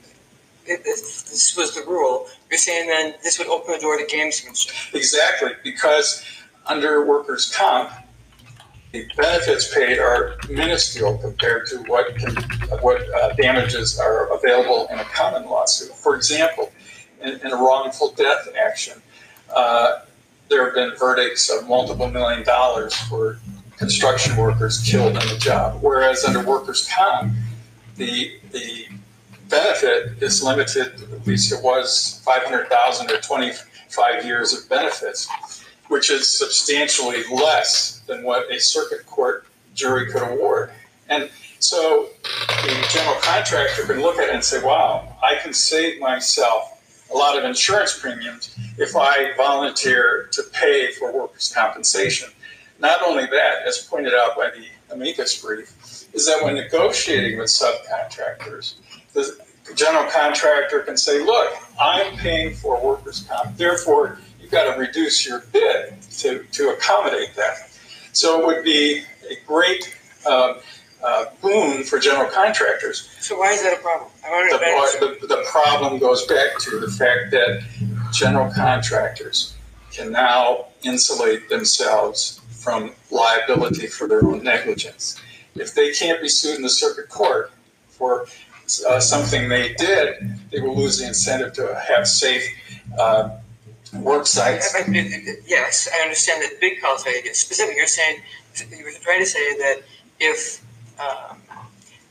[0.69, 4.93] if this was the rule, you're saying then this would open the door to gamesmanship.
[4.93, 6.25] Exactly, because
[6.65, 7.91] under workers' comp,
[8.91, 12.36] the benefits paid are minuscule compared to what can,
[12.82, 15.95] what uh, damages are available in a common lawsuit.
[15.95, 16.71] For example,
[17.21, 19.01] in, in a wrongful death action,
[19.56, 19.99] uh,
[20.49, 23.39] there have been verdicts of multiple million dollars for
[23.77, 27.33] construction workers killed in the job, whereas under workers' comp,
[27.95, 28.87] the the
[29.49, 30.93] benefit is limited.
[31.13, 33.51] At least it was five hundred thousand or twenty
[33.89, 35.27] five years of benefits
[35.87, 40.71] which is substantially less than what a circuit court jury could award.
[41.09, 45.99] And so the general contractor can look at it and say, wow, I can save
[45.99, 46.73] myself
[47.13, 52.29] a lot of insurance premiums if I volunteer to pay for workers' compensation.
[52.79, 55.73] Not only that, as pointed out by the amicus brief,
[56.13, 58.75] is that when negotiating with subcontractors,
[59.13, 64.79] the general contractor can say, look, I'm paying for workers' comp, therefore you've got to
[64.79, 67.69] reduce your bid to, to accommodate that.
[68.13, 70.55] So it would be a great uh,
[71.03, 73.09] uh, boon for general contractors.
[73.19, 74.09] So why is that a problem?
[74.99, 77.63] The, the, the problem goes back to the fact that
[78.11, 79.55] general contractors
[79.91, 82.37] can now insulate themselves
[82.67, 85.17] from liability for their own negligence.
[85.56, 87.53] If they can't be sued in the circuit court
[87.88, 88.27] for
[88.89, 92.43] uh, something they did, they will lose the incentive to have safe
[92.99, 93.30] uh,
[93.93, 94.75] work sites.
[95.47, 98.21] Yes, I understand that big policy, specific, you're saying,
[98.77, 99.84] you were trying to say that
[100.19, 100.62] if
[100.99, 101.38] um,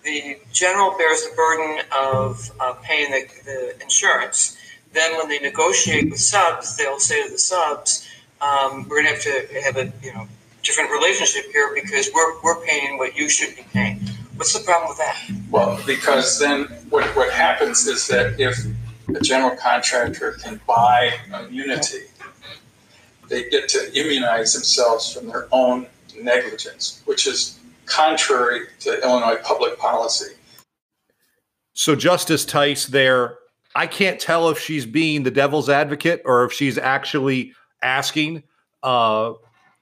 [0.04, 4.56] the general bears the burden of uh, paying the, the insurance,
[4.94, 8.08] then when they negotiate with subs, they'll say to the subs,
[8.40, 10.26] um, we're gonna have to have a, you know,
[10.66, 14.00] different relationship here because we're, we're paying what you should be paying.
[14.34, 15.16] What's the problem with that?
[15.50, 18.58] Well, because then what, what happens is that if
[19.14, 22.04] a general contractor can buy immunity,
[23.28, 25.86] they get to immunize themselves from their own
[26.20, 30.34] negligence, which is contrary to Illinois public policy.
[31.74, 33.38] So Justice Theis there,
[33.74, 37.52] I can't tell if she's being the devil's advocate or if she's actually
[37.82, 38.42] asking
[38.82, 39.32] uh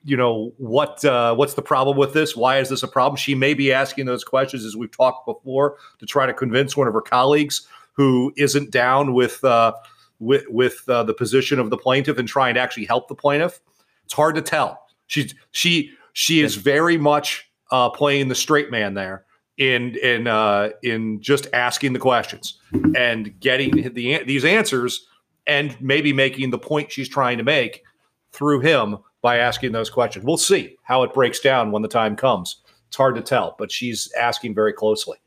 [0.05, 2.35] you know what uh what's the problem with this?
[2.35, 3.17] Why is this a problem?
[3.17, 6.87] She may be asking those questions as we've talked before to try to convince one
[6.87, 9.73] of her colleagues who isn't down with uh
[10.19, 13.59] with with uh, the position of the plaintiff and trying to actually help the plaintiff.
[14.05, 14.85] It's hard to tell.
[15.07, 19.25] She's she she is very much uh playing the straight man there
[19.57, 22.59] in in uh, in just asking the questions
[22.95, 25.07] and getting the these answers
[25.47, 27.83] and maybe making the point she's trying to make
[28.31, 30.23] through him by asking those questions.
[30.23, 32.57] We'll see how it breaks down when the time comes.
[32.89, 35.17] It's hard to tell, but she's asking very closely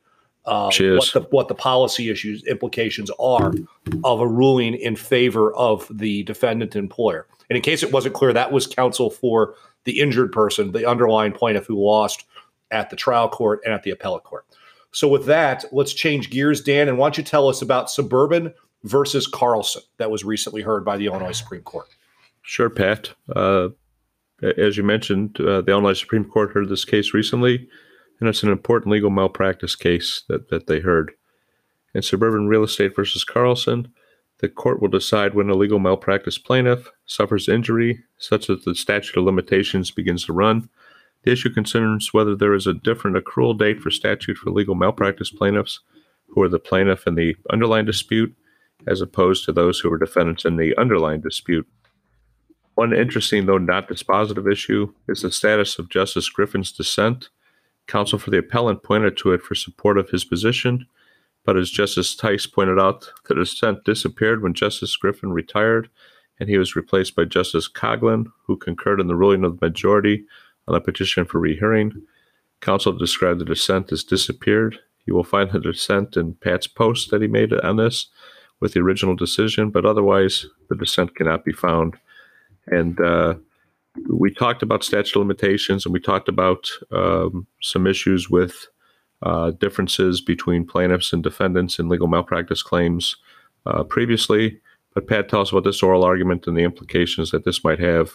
[0.47, 0.81] is.
[0.81, 3.53] what the what the policy issues implications are
[4.05, 7.27] of a ruling in favor of the defendant employer.
[7.51, 11.33] And in case it wasn't clear, that was counsel for the injured person, the underlying
[11.33, 12.25] plaintiff who lost
[12.71, 14.47] at the trial court and at the appellate court.
[14.93, 18.55] So with that, let's change gears, Dan, and why don't you tell us about Suburban
[18.85, 21.89] versus Carlson that was recently heard by the Illinois Supreme Court?
[22.43, 23.11] Sure, Pat.
[23.35, 23.69] Uh,
[24.43, 27.69] as you mentioned, uh, the Illinois Supreme Court heard this case recently,
[28.21, 31.13] and it's an important legal malpractice case that, that they heard.
[31.95, 33.93] In Suburban Real Estate versus Carlson,
[34.41, 39.19] the court will decide when a legal malpractice plaintiff suffers injury such that the statute
[39.19, 40.69] of limitations begins to run.
[41.25, 45.31] The issue concerns whether there is a different accrual date for statute for legal malpractice
[45.31, 45.81] plaintiffs
[46.29, 48.37] who are the plaintiff in the underlying dispute,
[48.87, 51.67] as opposed to those who are defendants in the underlying dispute.
[52.79, 57.29] One interesting, though not dispositive issue, is the status of Justice Griffin's dissent.
[57.89, 60.87] Counsel for the appellant pointed to it for support of his position,
[61.45, 65.91] but as Justice Theis pointed out, the dissent disappeared when Justice Griffin retired,
[66.39, 70.25] and he was replaced by Justice Coghlan, who concurred in the ruling of the majority
[70.69, 72.01] on the petition for rehearing.
[72.61, 74.79] Counsel described the dissent as disappeared.
[75.05, 78.07] You will find the dissent in Pat's post that he made on this
[78.61, 81.97] with the original decision, but otherwise the dissent cannot be found.
[82.71, 83.35] And uh,
[84.09, 88.69] we talked about statute limitations and we talked about um, some issues with
[89.23, 93.17] uh, differences between plaintiffs and defendants in legal malpractice claims
[93.67, 94.61] uh, previously.
[94.95, 98.13] But Pat, tell us about this oral argument and the implications that this might have,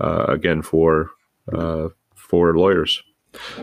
[0.00, 1.10] uh, again, for
[1.52, 3.02] uh, for lawyers.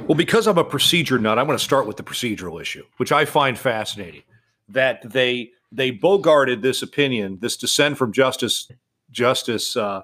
[0.08, 3.12] Well, because I'm a procedure nut, I'm going to start with the procedural issue, which
[3.12, 4.24] I find fascinating.
[4.70, 8.70] That they they bogarted this opinion, this dissent from Justice
[9.12, 10.04] Justice uh,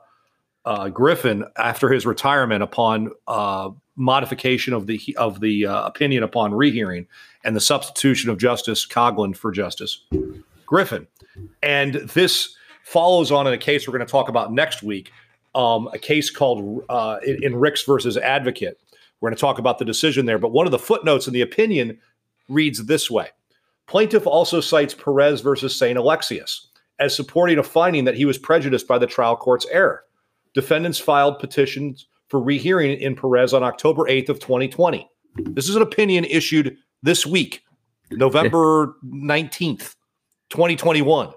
[0.65, 6.53] uh, Griffin after his retirement upon uh, modification of the of the uh, opinion upon
[6.53, 7.07] rehearing
[7.43, 10.05] and the substitution of Justice Coghlan for Justice
[10.65, 11.07] Griffin.
[11.61, 15.11] And this follows on in a case we're going to talk about next week,
[15.55, 18.79] um, a case called uh, in, in Ricks versus Advocate.
[19.19, 21.41] We're going to talk about the decision there, but one of the footnotes in the
[21.41, 21.99] opinion
[22.49, 23.29] reads this way:
[23.87, 28.87] Plaintiff also cites Perez versus Saint Alexius as supporting a finding that he was prejudiced
[28.87, 30.03] by the trial court's error.
[30.53, 35.07] Defendants filed petitions for rehearing in Perez on October 8th of 2020.
[35.35, 37.63] This is an opinion issued this week,
[38.11, 39.95] November 19th,
[40.49, 41.31] 2021.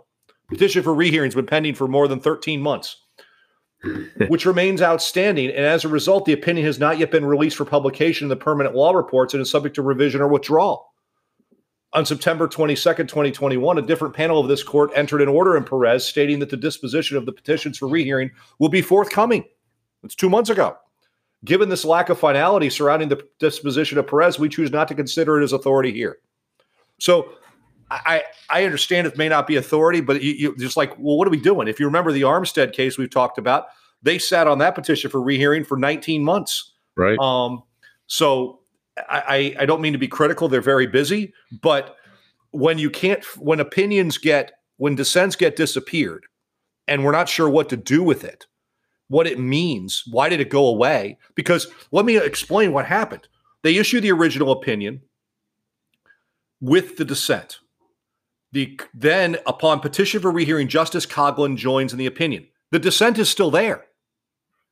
[0.49, 2.97] Petition for rehearing has been pending for more than 13 months,
[4.29, 5.49] which remains outstanding.
[5.49, 8.37] And as a result, the opinion has not yet been released for publication in the
[8.37, 10.93] permanent law reports and is subject to revision or withdrawal.
[11.97, 16.05] On September 22nd, 2021, a different panel of this court entered an order in Perez
[16.05, 19.47] stating that the disposition of the petitions for rehearing will be forthcoming.
[20.03, 20.77] It's two months ago.
[21.47, 25.41] Given this lack of finality surrounding the disposition of Perez, we choose not to consider
[25.41, 26.19] it as authority here.
[27.01, 27.33] So
[27.91, 31.27] I, I understand it may not be authority, but you, you just like, well, what
[31.27, 31.67] are we doing?
[31.67, 33.69] If you remember the Armstead case we've talked about,
[34.03, 36.75] they sat on that petition for rehearing for 19 months.
[36.95, 37.19] Right.
[37.19, 37.63] Um,
[38.07, 38.61] so
[39.09, 41.33] I, I don't mean to be critical; they're very busy.
[41.63, 41.97] But
[42.51, 46.27] when you can't, when opinions get, when dissents get disappeared,
[46.89, 48.47] and we're not sure what to do with it,
[49.09, 51.19] what it means, why did it go away?
[51.35, 53.29] Because let me explain what happened.
[53.63, 55.03] They issue the original opinion
[56.61, 57.59] with the dissent.
[58.53, 62.47] The then upon petition for rehearing, Justice Coghlan joins in the opinion.
[62.71, 63.87] The dissent is still there.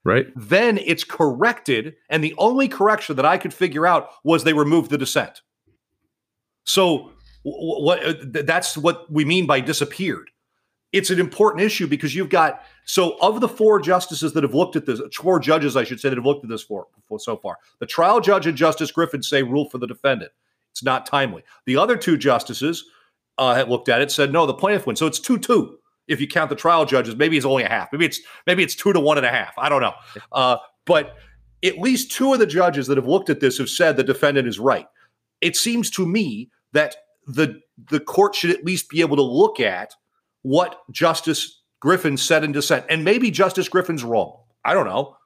[0.05, 0.27] Right.
[0.37, 4.91] Then it's corrected, and the only correction that I could figure out was they removed
[4.91, 5.41] the dissent.
[6.65, 10.31] So what uh, that's what we mean by disappeared.
[10.93, 14.77] It's an important issue because you've got so of the four justices that have looked
[14.77, 17.37] at this, four judges I should say that have looked at this for, for so
[17.37, 17.59] far.
[17.81, 20.31] The trial judge and Justice Griffin say rule for the defendant.
[20.71, 21.43] It's not timely.
[21.67, 22.85] The other two justices
[23.39, 24.99] uh, had looked at it, said no, the plaintiff wins.
[24.99, 25.79] So it's two two
[26.09, 27.17] if you count the trial judges.
[27.17, 27.93] Maybe it's only a half.
[27.93, 29.55] Maybe it's maybe it's two to one and a half.
[29.59, 29.95] I don't know.
[30.33, 31.17] Uh, but
[31.65, 34.47] at least two of the judges that have looked at this have said the defendant
[34.47, 34.87] is right.
[35.41, 36.97] It seems to me that
[37.27, 39.95] the the court should at least be able to look at
[40.43, 44.39] what Justice Griffin said in dissent, and maybe Justice Griffin's wrong.
[44.65, 45.17] I don't know.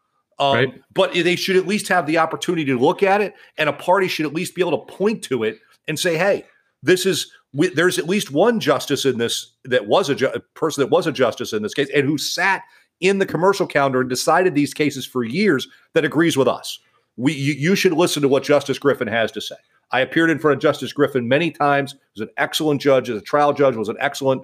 [0.41, 0.83] Um, right.
[0.95, 4.07] But they should at least have the opportunity to look at it, and a party
[4.07, 5.59] should at least be able to point to it
[5.89, 6.45] and say, "Hey,
[6.83, 10.41] this is we, there's at least one justice in this that was a, ju- a
[10.41, 12.63] person that was a justice in this case, and who sat
[13.01, 16.79] in the commercial calendar and decided these cases for years that agrees with us.
[17.17, 19.57] We you, you should listen to what Justice Griffin has to say."
[19.91, 21.95] I appeared in front of Justice Griffin many times.
[22.15, 24.43] Was an excellent judge, as a trial judge, was an excellent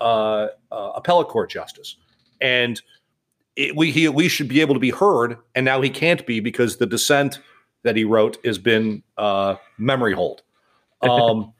[0.00, 1.96] uh, uh, appellate court justice,
[2.40, 2.80] and
[3.56, 5.36] it, we he we should be able to be heard.
[5.54, 7.40] And now he can't be because the dissent
[7.82, 10.42] that he wrote has been uh, memory hold.
[11.00, 11.52] Um,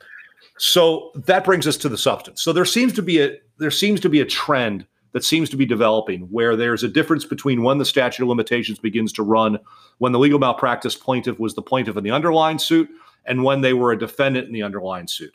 [0.59, 2.43] so that brings us to the substance.
[2.43, 5.57] So there seems to be a there seems to be a trend that seems to
[5.57, 9.59] be developing where there's a difference between when the statute of limitations begins to run
[9.99, 12.89] when the legal malpractice plaintiff was the plaintiff in the underlying suit
[13.25, 15.33] and when they were a defendant in the underlying suit.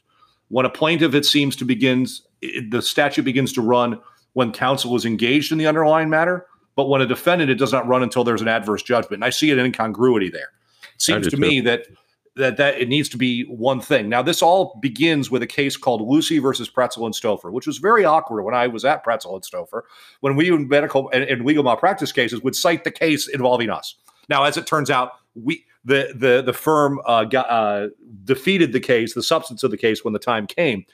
[0.50, 4.00] When a plaintiff, it seems to begins, it, the statute begins to run
[4.34, 6.46] when counsel is engaged in the underlying matter.
[6.76, 9.16] But when a defendant, it does not run until there's an adverse judgment.
[9.16, 10.52] And I see an incongruity there.
[10.96, 11.88] It seems to me that
[12.36, 14.10] that that it needs to be one thing.
[14.10, 17.78] Now, this all begins with a case called Lucey versus Pretzel and Stouffer, which was
[17.78, 19.82] very awkward when I was at Pretzel and Stouffer,
[20.22, 23.96] when we in medical and, and legal malpractice cases would cite the case involving us.
[24.30, 27.90] Now, as it turns out, we the the the firm uh, got, uh,
[28.24, 30.86] defeated the case, the substance of the case when the time came.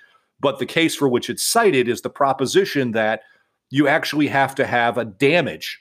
[0.41, 3.21] But the case for which it's cited is the proposition that
[3.69, 5.79] you actually have to have a damage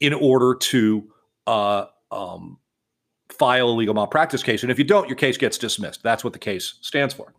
[0.00, 1.08] in order to
[1.46, 2.58] uh, um,
[3.38, 4.62] file a legal malpractice case.
[4.62, 6.02] And if you don't, your case gets dismissed.
[6.02, 7.32] That's what the case stands for.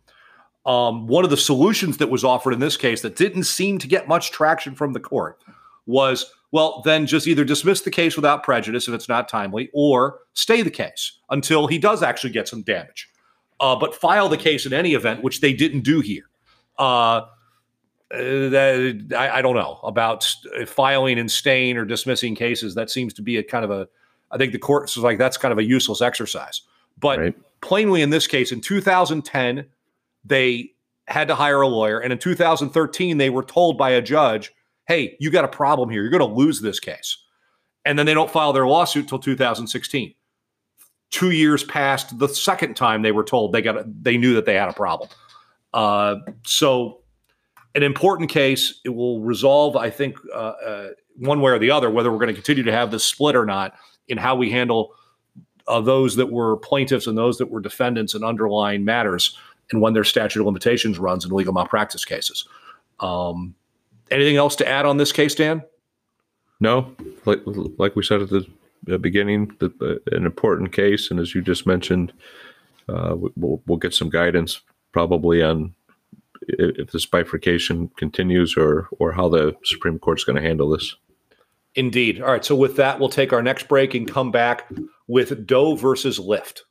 [0.66, 3.88] Um, one of the solutions that was offered in this case that didn't seem to
[3.88, 5.42] get much traction from the court
[5.86, 10.20] was well, then just either dismiss the case without prejudice if it's not timely, or
[10.32, 13.08] stay the case until he does actually get some damage.
[13.60, 16.24] Uh, but file the case in any event, which they didn't do here.
[16.78, 17.22] Uh,
[18.10, 20.26] that, I, I, don't know about
[20.66, 22.74] filing and staying or dismissing cases.
[22.74, 23.86] That seems to be a kind of a,
[24.30, 26.62] I think the court was like, that's kind of a useless exercise.
[26.98, 27.38] But right.
[27.60, 29.66] plainly in this case, in 2010,
[30.24, 30.72] they
[31.08, 31.98] had to hire a lawyer.
[31.98, 34.52] And in 2013, they were told by a judge,
[34.86, 36.02] hey, you got a problem here.
[36.02, 37.16] You're going to lose this case.
[37.84, 40.14] And then they don't file their lawsuit until 2016.
[41.10, 44.44] Two years past the second time they were told they got a, they knew that
[44.44, 45.08] they had a problem.
[45.74, 46.98] Uh, so,
[47.74, 48.80] an important case.
[48.84, 52.28] It will resolve, I think, uh, uh, one way or the other, whether we're going
[52.28, 53.74] to continue to have this split or not
[54.08, 54.94] in how we handle
[55.68, 59.36] uh, those that were plaintiffs and those that were defendants in underlying matters,
[59.70, 62.46] and when their statute of limitations runs in legal malpractice cases.
[62.98, 63.54] Um,
[64.10, 65.62] Anything else to add on this case, Dan?
[66.58, 66.94] No,
[67.24, 71.42] like like we said at the beginning, the, uh, an important case, and as you
[71.42, 72.12] just mentioned,
[72.88, 74.60] uh, we'll we'll get some guidance
[74.92, 75.74] probably on
[76.48, 80.96] if this bifurcation continues or or how the Supreme Court's going to handle this.
[81.74, 82.20] Indeed.
[82.20, 82.44] All right.
[82.44, 84.70] So with that, we'll take our next break and come back
[85.06, 86.62] with Doe versus Lyft.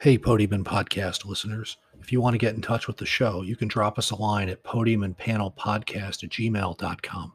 [0.00, 1.76] Hey, Podium and Podcast listeners.
[2.00, 4.16] If you want to get in touch with the show, you can drop us a
[4.16, 7.32] line at podium and panel podcast at gmail.com.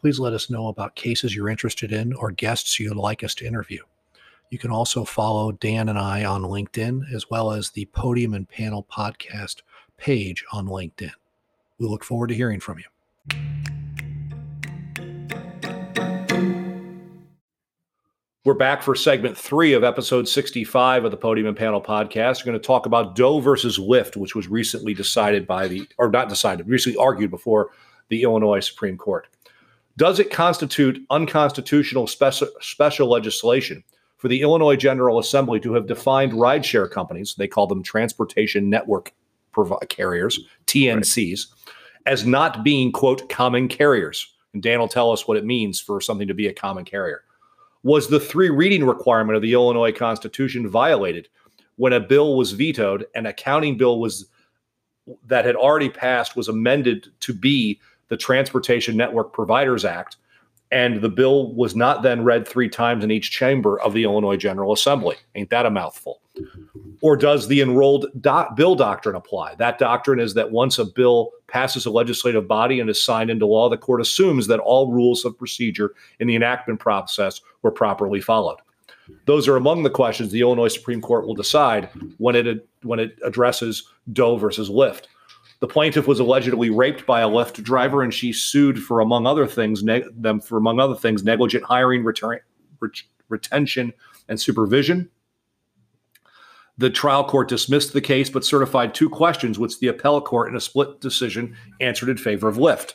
[0.00, 3.46] Please let us know about cases you're interested in or guests you'd like us to
[3.46, 3.82] interview.
[4.50, 8.48] You can also follow Dan and I on LinkedIn, as well as the Podium and
[8.48, 9.62] Panel podcast
[10.00, 11.12] page on LinkedIn.
[11.78, 12.84] We look forward to hearing from you.
[18.42, 22.40] We're back for segment three of episode 65 of the Podium and Panel podcast.
[22.40, 26.10] We're going to talk about Doe versus Lyft, which was recently decided by the, or
[26.10, 27.70] not decided, recently argued before
[28.08, 29.28] the Illinois Supreme Court.
[29.98, 33.84] Does it constitute unconstitutional special, special legislation
[34.16, 39.12] for the Illinois General Assembly to have defined rideshare companies, they call them transportation network
[39.88, 41.74] carriers, TNCs, right.
[42.06, 44.34] as not being, quote, common carriers?
[44.52, 47.22] And Dan will tell us what it means for something to be a common carrier.
[47.82, 51.28] was the three reading requirement of the Illinois Constitution violated
[51.76, 54.26] when a bill was vetoed and a counting bill was
[55.26, 60.16] that had already passed was amended to be the Transportation Network Providers Act
[60.70, 64.36] and the bill was not then read three times in each chamber of the Illinois
[64.36, 65.16] General Assembly.
[65.34, 66.20] Ain't that a mouthful?
[67.02, 69.54] Or does the enrolled do- bill doctrine apply?
[69.56, 73.46] That doctrine is that once a bill passes a legislative body and is signed into
[73.46, 78.20] law, the court assumes that all rules of procedure in the enactment process were properly
[78.20, 78.58] followed.
[79.26, 81.88] Those are among the questions the Illinois Supreme Court will decide
[82.18, 85.04] when it when it addresses Doe versus Lyft.
[85.60, 89.46] The plaintiff was allegedly raped by a Lyft driver, and she sued for, among other
[89.46, 92.40] things, them for among other things, negligent hiring, return,
[92.80, 93.92] ret- retention,
[94.28, 95.10] and supervision.
[96.80, 100.56] The trial court dismissed the case, but certified two questions, which the appellate court, in
[100.56, 102.94] a split decision, answered in favor of Lyft.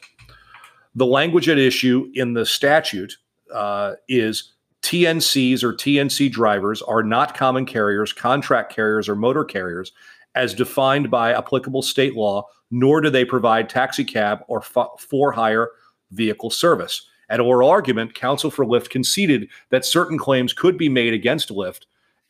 [0.96, 3.16] The language at issue in the statute
[3.54, 9.92] uh, is TNCs or TNC drivers are not common carriers, contract carriers, or motor carriers
[10.34, 15.70] as defined by applicable state law, nor do they provide taxi cab or for hire
[16.10, 17.08] vehicle service.
[17.30, 21.82] At oral argument, counsel for Lyft conceded that certain claims could be made against Lyft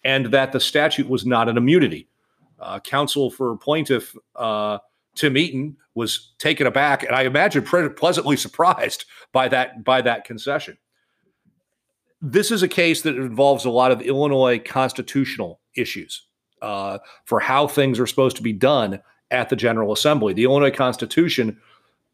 [0.06, 2.08] and that the statute was not an immunity.
[2.60, 4.78] Uh, counsel for plaintiff uh,
[5.16, 10.78] Tim Eaton was taken aback, and I imagine pleasantly surprised by that by that concession.
[12.22, 16.28] This is a case that involves a lot of Illinois constitutional issues
[16.62, 19.02] uh, for how things are supposed to be done
[19.32, 20.34] at the General Assembly.
[20.34, 21.60] The Illinois Constitution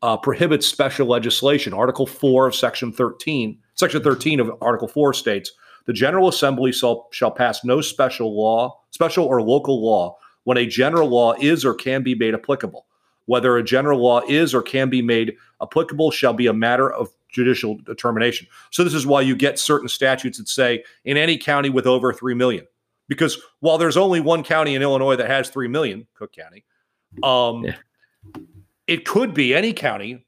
[0.02, 1.74] uh, prohibits special legislation.
[1.74, 5.52] Article 4 of Section 13, Section 13 of Article 4 states
[5.86, 10.66] the General Assembly shall, shall pass no special law, special or local law, when a
[10.66, 12.86] general law is or can be made applicable.
[13.26, 17.10] Whether a general law is or can be made applicable shall be a matter of
[17.30, 18.48] judicial determination.
[18.72, 22.12] So, this is why you get certain statutes that say in any county with over
[22.12, 22.66] 3 million,
[23.08, 26.66] because while there's only one county in Illinois that has 3 million, Cook County,
[27.24, 27.76] um, yeah.
[28.88, 30.26] it could be any county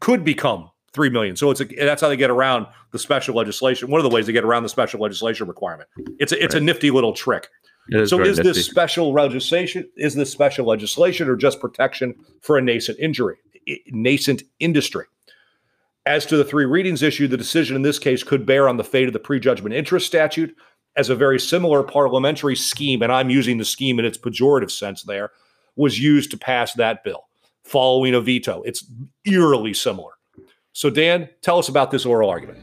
[0.00, 1.36] could become 3 million.
[1.36, 3.90] So it's a, that's how they get around the special legislation.
[3.90, 5.88] One of the ways they get around the special legislation requirement.
[6.18, 6.62] It's a, it's right.
[6.62, 7.48] a nifty little trick.
[7.90, 8.52] Is so is nifty.
[8.52, 13.36] this special legislation is this special legislation or just protection for a nascent injury,
[13.88, 15.04] nascent industry?
[16.06, 18.84] As to the three readings issue, the decision in this case could bear on the
[18.84, 20.54] fate of the prejudgment interest statute,
[20.96, 25.02] as a very similar parliamentary scheme, and I'm using the scheme in its pejorative sense
[25.02, 25.30] there,
[25.76, 27.24] was used to pass that bill
[27.64, 28.62] following a veto.
[28.62, 28.84] It's
[29.24, 30.12] eerily similar.
[30.74, 32.58] So, Dan, tell us about this oral argument.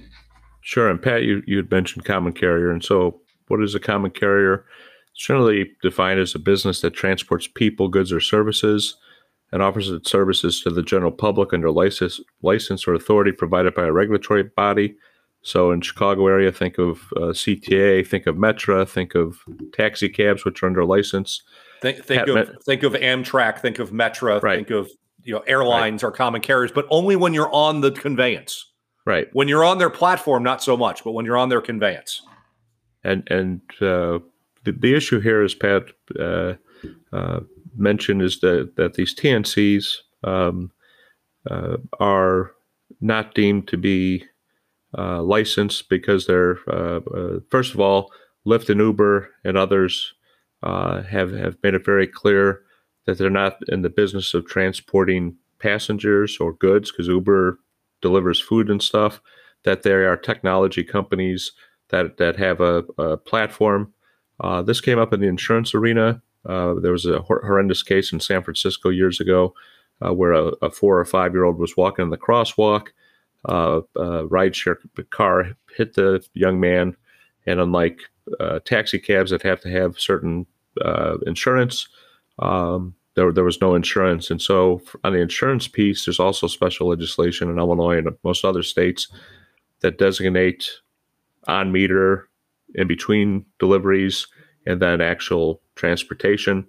[0.62, 0.88] Sure.
[0.88, 2.70] And Pat, you, you had mentioned common carrier.
[2.70, 4.64] And so, what is a common carrier?
[5.14, 8.96] It's generally defined as a business that transports people, goods, or services
[9.52, 13.86] and offers its services to the general public under license, license or authority provided by
[13.86, 14.96] a regulatory body
[15.44, 19.40] so in Chicago area, think of uh, CTA, think of Metra, think of
[19.74, 21.42] taxi cabs, which are under license.
[21.82, 24.58] Think, think of Met- think of Amtrak, think of Metra, right.
[24.58, 24.92] think of
[25.24, 26.10] you know airlines right.
[26.10, 28.68] are common carriers, but only when you're on the conveyance.
[29.06, 29.28] Right.
[29.34, 32.22] When you're on their platform, not so much, but when you're on their conveyance.
[33.04, 34.20] And and uh,
[34.64, 35.84] the, the issue here, is Pat
[36.20, 36.54] uh,
[37.12, 37.40] uh,
[37.76, 40.72] mentioned, is that that these TNCs um,
[41.50, 42.52] uh, are
[43.00, 44.26] not deemed to be
[44.98, 48.12] uh, license because they're uh, uh, first of all,
[48.46, 50.14] Lyft and Uber and others
[50.64, 52.62] uh, have have made it very clear
[53.06, 57.60] that they're not in the business of transporting passengers or goods because Uber
[58.02, 59.22] delivers food and stuff.
[59.64, 61.52] That they are technology companies
[61.90, 63.94] that that have a, a platform.
[64.40, 66.22] Uh, this came up in the insurance arena.
[66.46, 69.54] Uh, there was a hor- horrendous case in San Francisco years ago
[70.00, 72.88] where a, a four or five year old was walking in the crosswalk
[73.46, 74.78] uh, uh, rideshare
[75.10, 76.96] car hit the young man,
[77.46, 78.02] and unlike
[78.40, 80.46] uh, taxi cabs that have to have certain
[80.84, 81.88] uh, insurance,
[82.42, 86.88] um, there there was no insurance, and so on the insurance piece, there's also special
[86.90, 89.08] legislation in Illinois and most other states
[89.82, 90.70] that designate
[91.48, 92.30] on meter
[92.76, 94.28] in between deliveries
[94.66, 96.66] and then actual transportation.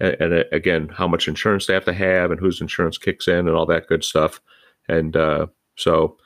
[0.00, 3.28] And, and, uh, again how much insurance they have to have and whose insurance kicks
[3.28, 4.40] in and all that good stuff.
[4.88, 6.16] And uh, so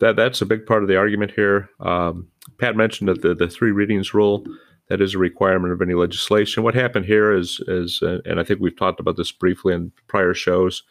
[0.00, 1.68] that that's a big part of the argument here.
[1.80, 4.44] Um, Pat mentioned that the, the three readings rule
[4.88, 6.62] that is a requirement of any legislation.
[6.62, 9.92] What happened here is is uh, and I think we've talked about this briefly in
[10.08, 10.82] prior shows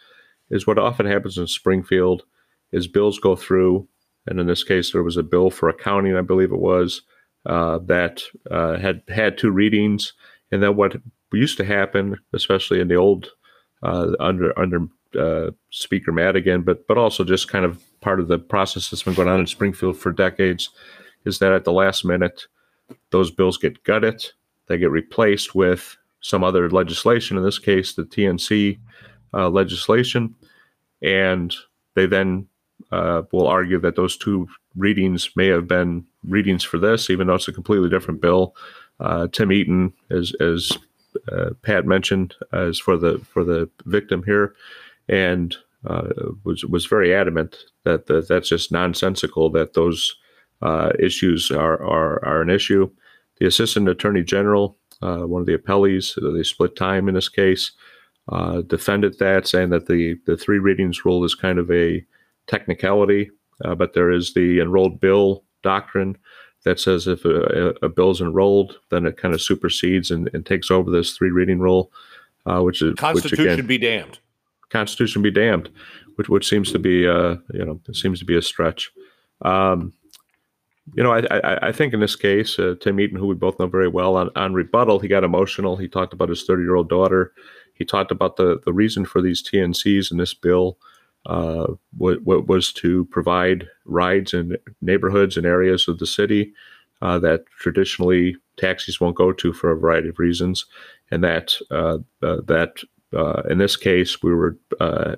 [0.49, 2.23] is what often happens in Springfield
[2.71, 3.87] is bills go through,
[4.27, 7.01] and in this case there was a bill for accounting, I believe it was,
[7.45, 10.13] uh, that uh, had had two readings,
[10.51, 10.95] and then what
[11.31, 13.29] used to happen, especially in the old
[13.83, 14.87] uh, under under
[15.19, 19.13] uh, Speaker Madigan, but but also just kind of part of the process that's been
[19.13, 20.69] going on in Springfield for decades,
[21.25, 22.47] is that at the last minute,
[23.11, 24.25] those bills get gutted,
[24.67, 28.79] they get replaced with some other legislation, in this case, the TNC
[29.33, 30.33] uh, legislation,
[31.01, 31.53] and
[31.95, 32.47] they then
[32.91, 37.35] uh, will argue that those two readings may have been readings for this, even though
[37.35, 38.55] it's a completely different bill.
[38.99, 40.71] Uh, Tim Eaton, as as
[41.31, 44.55] uh, Pat mentioned, as for the for the victim here,
[45.09, 45.55] and
[45.85, 46.09] uh,
[46.43, 50.15] was was very adamant that, that that's just nonsensical that those
[50.63, 52.89] uh, issues are, are are an issue.
[53.39, 57.71] The assistant attorney general, uh, one of the appellees, they split time in this case,
[58.29, 62.03] uh, defended that, saying that the the three readings rule is kind of a
[62.47, 63.29] technicality,
[63.65, 66.17] uh, but there is the enrolled bill doctrine
[66.63, 70.45] that says if a, a bill is enrolled, then it kind of supersedes and, and
[70.45, 71.91] takes over this three reading rule,
[72.45, 74.19] uh, which is Constitution which again, be damned.
[74.69, 75.69] Constitution be damned,
[76.15, 78.91] which which seems to be uh you know seems to be a stretch.
[79.41, 79.91] Um,
[80.95, 83.57] you know, I, I, I think in this case, uh, Tim Eaton, who we both
[83.59, 85.77] know very well, on, on rebuttal, he got emotional.
[85.77, 87.33] He talked about his 30 year old daughter.
[87.73, 90.77] He talked about the, the reason for these TNCs in this bill
[91.25, 91.67] uh,
[91.97, 96.53] what, what was to provide rides in neighborhoods and areas of the city
[97.01, 100.65] uh, that traditionally taxis won't go to for a variety of reasons,
[101.11, 102.81] and that uh, uh that
[103.13, 105.15] uh, in this case we were uh,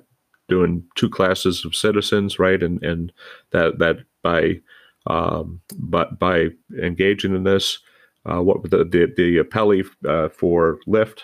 [0.48, 3.12] doing two classes of citizens, right, and and
[3.50, 4.60] that that by
[5.06, 6.48] um, but by
[6.82, 7.78] engaging in this,
[8.24, 9.84] what the the, the appellee
[10.32, 11.22] for Lyft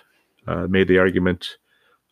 [0.68, 1.56] made the argument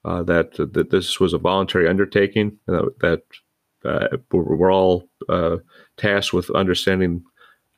[0.04, 3.22] uh, that that this was a voluntary undertaking, uh, that
[3.84, 5.56] uh, we're, all uh,
[5.96, 7.22] tasked with understanding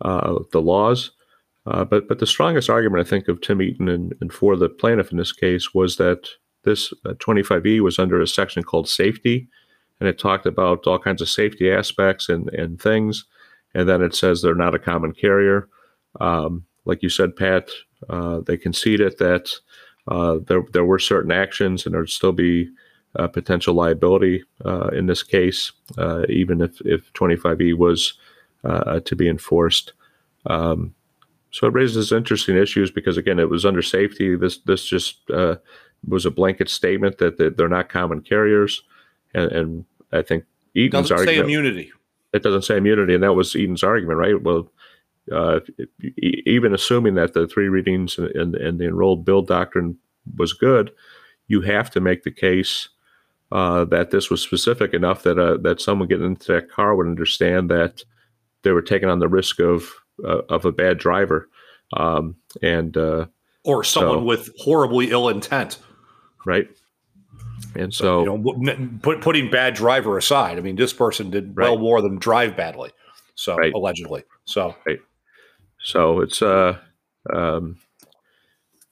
[0.03, 1.13] uh, the laws.
[1.67, 4.69] Uh, but but the strongest argument I think of Tim Eaton and, and for the
[4.69, 6.29] plaintiff in this case was that
[6.65, 9.49] this 25E was under a section called safety,
[10.01, 13.25] and it talked about all kinds of safety aspects and and things,
[13.75, 15.69] and then it says they're not a common carrier.
[16.21, 17.71] Um, like you said, Pat,
[18.47, 19.51] they conceded that
[20.09, 22.69] uh, there there were certain actions, and there'd still be
[23.17, 28.15] uh, potential liability uh, in this case, uh, even if if 25e was
[28.65, 29.93] uh, to be enforced.
[30.47, 30.95] Um,
[31.51, 34.35] so it raises interesting issues because again, it was under safety.
[34.35, 35.21] This this just
[36.09, 38.83] was a blanket statement that, that they're not common carriers,
[39.35, 40.45] and, and I think
[40.75, 41.93] Eaton's doesn't argument, say immunity.
[42.33, 44.43] It doesn't say immunity, and that was Eaton's argument, right?
[44.43, 44.71] Well,
[45.31, 45.61] uh,
[46.19, 49.97] even assuming that the three readings and, and, the enrolled bill doctrine
[50.37, 50.91] was good,
[51.47, 52.89] you have to make the case
[53.53, 57.07] uh, that this was specific enough that uh, that someone getting into that car would
[57.07, 58.03] understand that
[58.63, 59.91] they were taking on the risk of
[60.25, 61.49] uh, of a bad driver,
[61.97, 63.27] um, and uh,
[63.65, 65.79] or someone so, with horribly ill intent,
[66.47, 66.69] right?
[67.75, 71.57] And so, so you know, put, putting bad driver aside, I mean, this person did
[71.57, 71.69] right.
[71.69, 72.91] well more than drive badly,
[73.35, 73.73] so right.
[73.73, 74.25] allegedly.
[74.45, 75.01] So, right.
[75.79, 76.79] So it's uh,
[77.33, 77.79] um,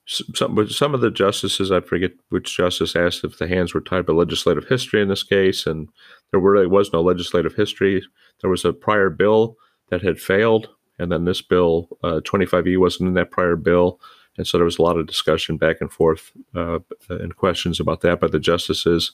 [0.06, 4.06] some some of the justices, I forget which justice asked if the hands were tied
[4.06, 5.88] by legislative history in this case, and
[6.30, 8.02] there really was no legislative history.
[8.40, 9.56] There was a prior bill
[9.90, 10.68] that had failed,
[10.98, 14.00] and then this bill, uh, 25E, wasn't in that prior bill,
[14.40, 16.78] and so there was a lot of discussion back and forth uh,
[17.10, 19.12] and questions about that by the justices.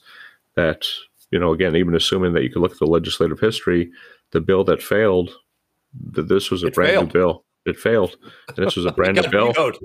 [0.55, 0.85] That
[1.31, 3.91] you know, again, even assuming that you could look at the legislative history,
[4.31, 5.31] the bill that failed,
[6.11, 7.07] that this was a it brand failed.
[7.07, 8.15] new bill it failed.
[8.55, 9.47] And this was a brand new bill.
[9.47, 9.77] Vetoed.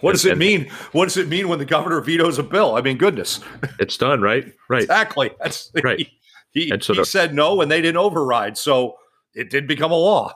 [0.00, 0.68] What does and, it mean?
[0.90, 2.74] What does it mean when the governor vetoes a bill?
[2.74, 3.40] I mean, goodness.
[3.78, 4.52] It's done, right?
[4.68, 4.82] Right.
[4.82, 5.30] Exactly.
[5.40, 5.98] That's right.
[5.98, 6.10] He,
[6.50, 8.58] he, so he the, said no and they didn't override.
[8.58, 8.96] So
[9.34, 10.34] it did become a law.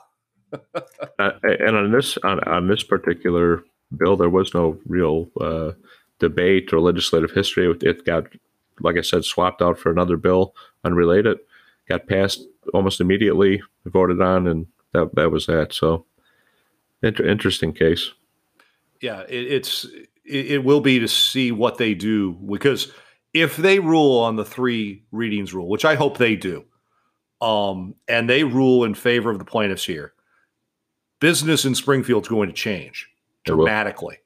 [0.53, 3.65] uh, and on this on, on this particular
[3.97, 5.73] bill, there was no real uh,
[6.19, 7.71] debate or legislative history.
[7.83, 8.27] It got,
[8.81, 11.39] like I said, swapped out for another bill unrelated.
[11.89, 15.73] Got passed almost immediately, voted on, and that that was that.
[15.73, 16.07] So
[17.03, 18.13] Inter- interesting case.
[19.01, 19.85] Yeah, it, it's
[20.25, 22.93] it, it will be to see what they do because
[23.35, 26.65] if they rule on the three readings rule, which I hope they do,
[27.41, 30.13] um, and they rule in favor of the plaintiffs here,
[31.19, 33.09] business in Springfield is going to change
[33.45, 34.19] dramatically.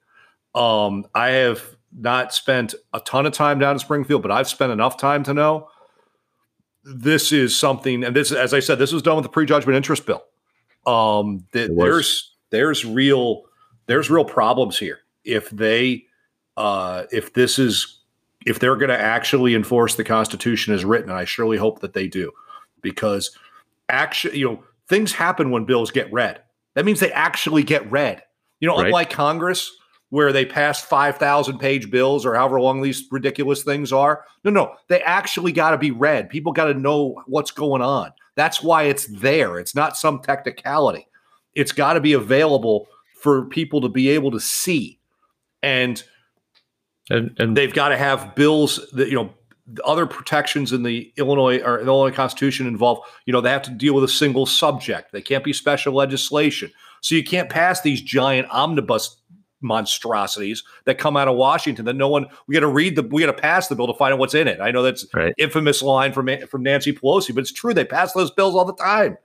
[0.55, 1.63] Um, I have
[1.97, 5.33] not spent a ton of time down in Springfield, but I've spent enough time to
[5.33, 5.69] know
[6.83, 8.03] this is something.
[8.03, 10.23] And this, as I said, this was done with the prejudgment interest bill.
[10.85, 13.43] Um, that there's there's real
[13.87, 16.05] there's real problems here if they
[16.55, 17.99] uh, if this is
[18.45, 21.09] if they're going to actually enforce the Constitution as written.
[21.09, 22.31] And I surely hope that they do,
[22.81, 23.37] because
[23.89, 26.41] actually, you know, things happen when bills get read.
[26.75, 28.23] That means they actually get read.
[28.59, 28.87] You know, right.
[28.87, 29.71] unlike Congress,
[30.09, 34.23] where they pass 5,000 page bills or however long these ridiculous things are.
[34.43, 36.29] No, no, they actually got to be read.
[36.29, 38.13] People got to know what's going on.
[38.35, 39.59] That's why it's there.
[39.59, 41.07] It's not some technicality
[41.55, 42.87] It's got to be available
[43.19, 44.99] for people to be able to see.
[45.61, 46.01] And
[47.09, 49.33] and, and they've got to have bills that, you know,
[49.83, 53.93] other protections in the Illinois or Illinois Constitution involve, you know, they have to deal
[53.93, 55.11] with a single subject.
[55.11, 56.71] They can't be special legislation.
[57.01, 59.17] So you can't pass these giant omnibus
[59.61, 63.21] monstrosities that come out of Washington that no one we got to read the we
[63.21, 64.61] got to pass the bill to find out what's in it.
[64.61, 65.33] I know that's right.
[65.37, 67.73] infamous line from from Nancy Pelosi, but it's true.
[67.73, 69.17] They pass those bills all the time.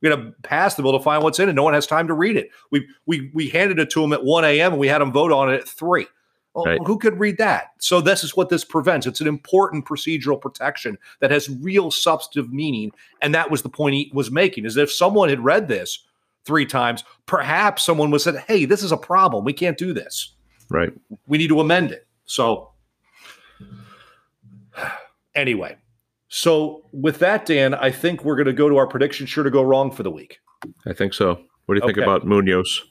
[0.00, 1.52] We got to pass the bill to find what's in it.
[1.52, 2.50] No one has time to read it.
[2.70, 4.72] We we we handed it to them at 1 a.m.
[4.72, 6.06] and we had them vote on it at three.
[6.54, 6.80] Well, Right.
[6.84, 7.70] who could read that?
[7.78, 9.06] So this is what this prevents.
[9.06, 12.90] It's an important procedural protection that has real substantive meaning,
[13.22, 14.64] and that was the point he was making.
[14.64, 16.04] Is that if someone had read this
[16.44, 19.44] three times, perhaps someone would have said, "Hey, this is a problem.
[19.44, 20.34] We can't do this.
[20.70, 20.92] right.
[21.26, 22.70] We need to amend it." So
[25.34, 25.76] anyway,
[26.28, 29.26] so with that, Dan, I think we're going to go to our prediction.
[29.26, 30.38] Sure to go wrong for the week.
[30.86, 31.40] I think so.
[31.66, 32.82] What do you think about Munoz?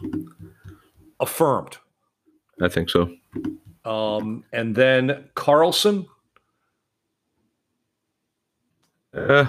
[1.20, 1.78] Affirmed.
[2.62, 3.14] I think so.
[3.86, 6.06] Um, and then Carlson.
[9.14, 9.46] Uh,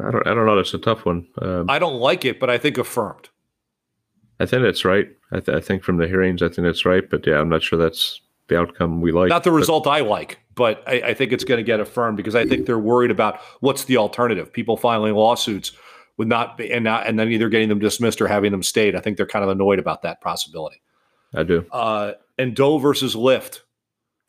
[0.00, 0.26] I don't.
[0.26, 0.56] I don't know.
[0.56, 1.26] That's a tough one.
[1.40, 3.28] Um, I don't like it, but I think affirmed.
[4.40, 5.08] I think that's right.
[5.30, 7.08] I, th- I think from the hearings, I think that's right.
[7.08, 9.28] But yeah, I'm not sure that's the outcome we like.
[9.28, 12.34] Not the result I like, but I, I think it's going to get affirmed because
[12.34, 14.52] I think they're worried about what's the alternative.
[14.52, 15.72] People filing lawsuits
[16.16, 18.96] with not be, and not and then either getting them dismissed or having them stayed.
[18.96, 20.82] I think they're kind of annoyed about that possibility.
[21.34, 21.64] I do.
[21.70, 23.60] Uh, and Doe versus Lyft.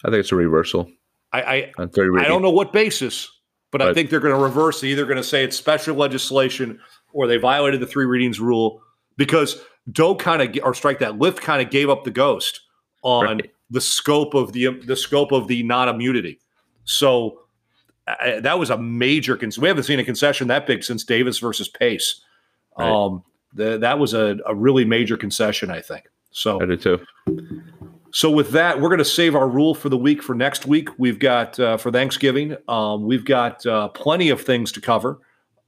[0.06, 0.90] I think it's a reversal
[1.32, 1.74] I I.
[1.80, 1.86] I
[2.28, 3.30] don't know what basis,
[3.72, 4.82] but, I think they're going to reverse.
[4.82, 6.80] They're either going to say it's special legislation
[7.12, 8.82] or they violated the three readings rule
[9.18, 12.62] because Doe kind of or strike that Lyft kind of gave up the ghost
[13.02, 13.52] on Right.
[13.70, 16.40] the scope of the the scope of the non immunity.
[16.84, 17.40] So
[18.08, 19.36] I, that was a major.
[19.36, 22.22] Con- we haven't seen a concession that big since Davis versus Pace.
[22.78, 22.90] Right.
[22.90, 23.24] Um,
[23.54, 26.06] the, that was a, a really major concession, I think.
[26.34, 27.00] So I do too.
[28.12, 30.90] so with that, we're going to save our rule for the week for next week.
[30.98, 32.58] We've got uh, for Thanksgiving.
[32.68, 35.20] Um, we've got uh, plenty of things to cover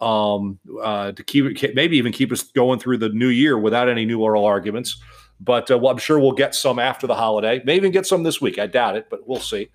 [0.01, 4.05] um, uh, to keep maybe even keep us going through the new year without any
[4.05, 4.97] new oral arguments.
[5.39, 7.59] But uh, well, I'm sure we'll get some after the holiday.
[7.59, 8.59] Maybe even get some this week.
[8.59, 9.69] I doubt it, but we'll see.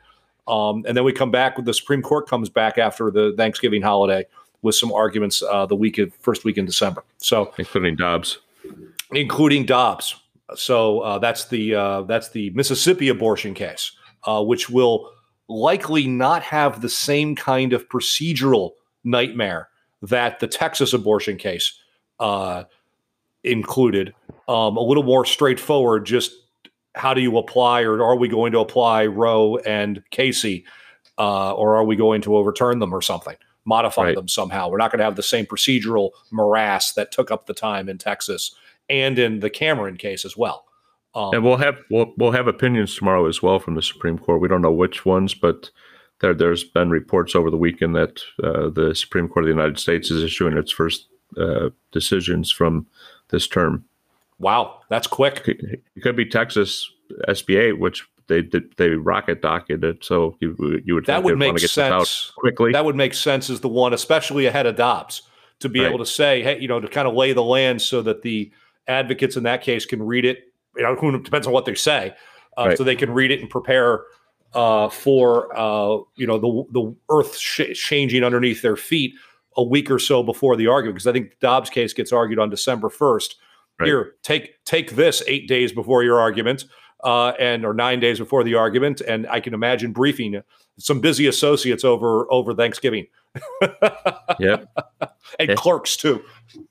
[0.48, 3.82] Um, and then we come back with the Supreme Court comes back after the Thanksgiving
[3.82, 4.26] holiday
[4.62, 7.04] with some arguments uh, the week of first week in December.
[7.18, 8.38] So including Dobbs.
[9.12, 10.19] including Dobbs.
[10.54, 13.92] So uh, that's the uh, that's the Mississippi abortion case,
[14.24, 15.10] uh, which will
[15.48, 18.70] likely not have the same kind of procedural
[19.04, 19.68] nightmare
[20.02, 21.78] that the Texas abortion case
[22.20, 22.64] uh,
[23.44, 24.14] included.
[24.48, 26.06] Um, a little more straightforward.
[26.06, 26.32] Just
[26.94, 30.64] how do you apply, or are we going to apply Roe and Casey,
[31.18, 33.36] uh, or are we going to overturn them or something?
[33.64, 34.14] Modify Right.
[34.16, 34.68] them somehow.
[34.68, 37.98] We're not going to have the same procedural morass that took up the time in
[37.98, 38.54] Texas
[38.90, 40.66] and in the Cameron case as well.
[41.14, 44.40] Um, And we'll have we'll, we'll have opinions tomorrow as well from the Supreme Court.
[44.40, 45.70] We don't know which ones, but
[46.20, 49.78] there there's been reports over the weekend that uh, the Supreme Court of the United
[49.78, 52.86] States is issuing its first uh, decisions from
[53.30, 53.84] this term.
[54.38, 55.42] wow, that's quick.
[55.46, 56.90] It could be Texas
[57.28, 60.04] SB8, which they did they rocket docketed.
[60.04, 62.32] So you you would That would make want to get this out sense.
[62.36, 62.72] quickly.
[62.72, 65.22] That would make sense as the one, especially ahead of Dobbs,
[65.60, 65.88] to be Right.
[65.88, 68.50] able to say, hey, you know, to kind of lay the land so that the
[68.86, 70.38] advocates in that case can read it.
[70.76, 72.14] You know, who depends on what they say,
[72.58, 72.78] uh, Right.
[72.78, 74.04] so they can read it and prepare
[74.54, 79.14] uh, for uh, you know the the earth sh- changing underneath their feet
[79.56, 80.94] a week or so before the argument.
[80.96, 83.36] Because I think Dobbs case gets argued on December first.
[83.78, 83.86] Right.
[83.86, 86.64] Here, take take this eight days before your argument,
[87.02, 90.42] uh, and or nine days before the argument, and I can imagine briefing
[90.78, 93.06] some busy associates over over Thanksgiving
[94.38, 94.64] yeah,
[95.38, 95.54] and Yeah.
[95.54, 96.22] clerks too.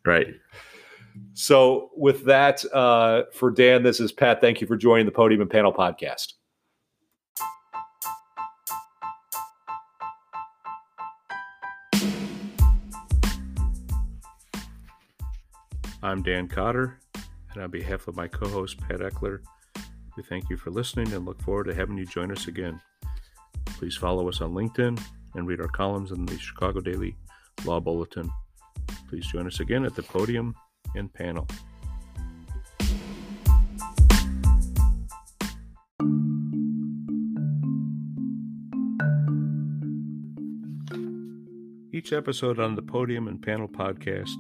[0.06, 0.28] right.
[1.34, 4.42] So, with that, uh, for Dan, this is Pat.
[4.42, 6.34] Thank you for joining the Podium and Panel podcast.
[16.02, 16.98] I'm Dan Cotter,
[17.54, 19.42] and on behalf of my co host, Pat Eckler,
[20.16, 22.80] we thank you for listening and look forward to having you join us again.
[23.66, 25.02] Please follow us on LinkedIn
[25.36, 27.16] and read our columns in the Chicago Daily
[27.66, 28.32] Law Bulletin.
[29.10, 30.56] Please join us again at the podium
[30.96, 31.48] and panel.
[41.92, 44.38] Each episode on the Podium and Panel podcast,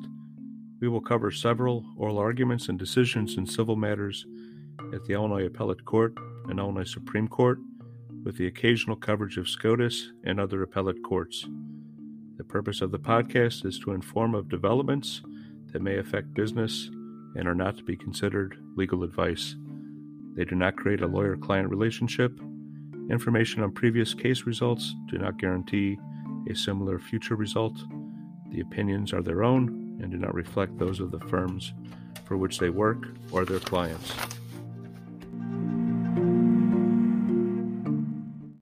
[0.79, 4.25] we will cover several oral arguments and decisions in civil matters
[4.93, 6.13] at the Illinois Appellate Court
[6.47, 7.59] and Illinois Supreme Court,
[8.23, 11.45] with the occasional coverage of SCOTUS and other appellate courts.
[12.37, 15.21] The purpose of the podcast is to inform of developments
[15.73, 16.89] that may affect business,
[17.35, 19.55] and are not to be considered legal advice.
[20.35, 22.39] They do not create a lawyer client relationship.
[23.09, 25.97] Information on previous case results do not guarantee
[26.49, 27.77] a similar future result.
[28.51, 31.73] The opinions are their own and do not reflect those of the firms
[32.25, 34.13] for which they work or their clients.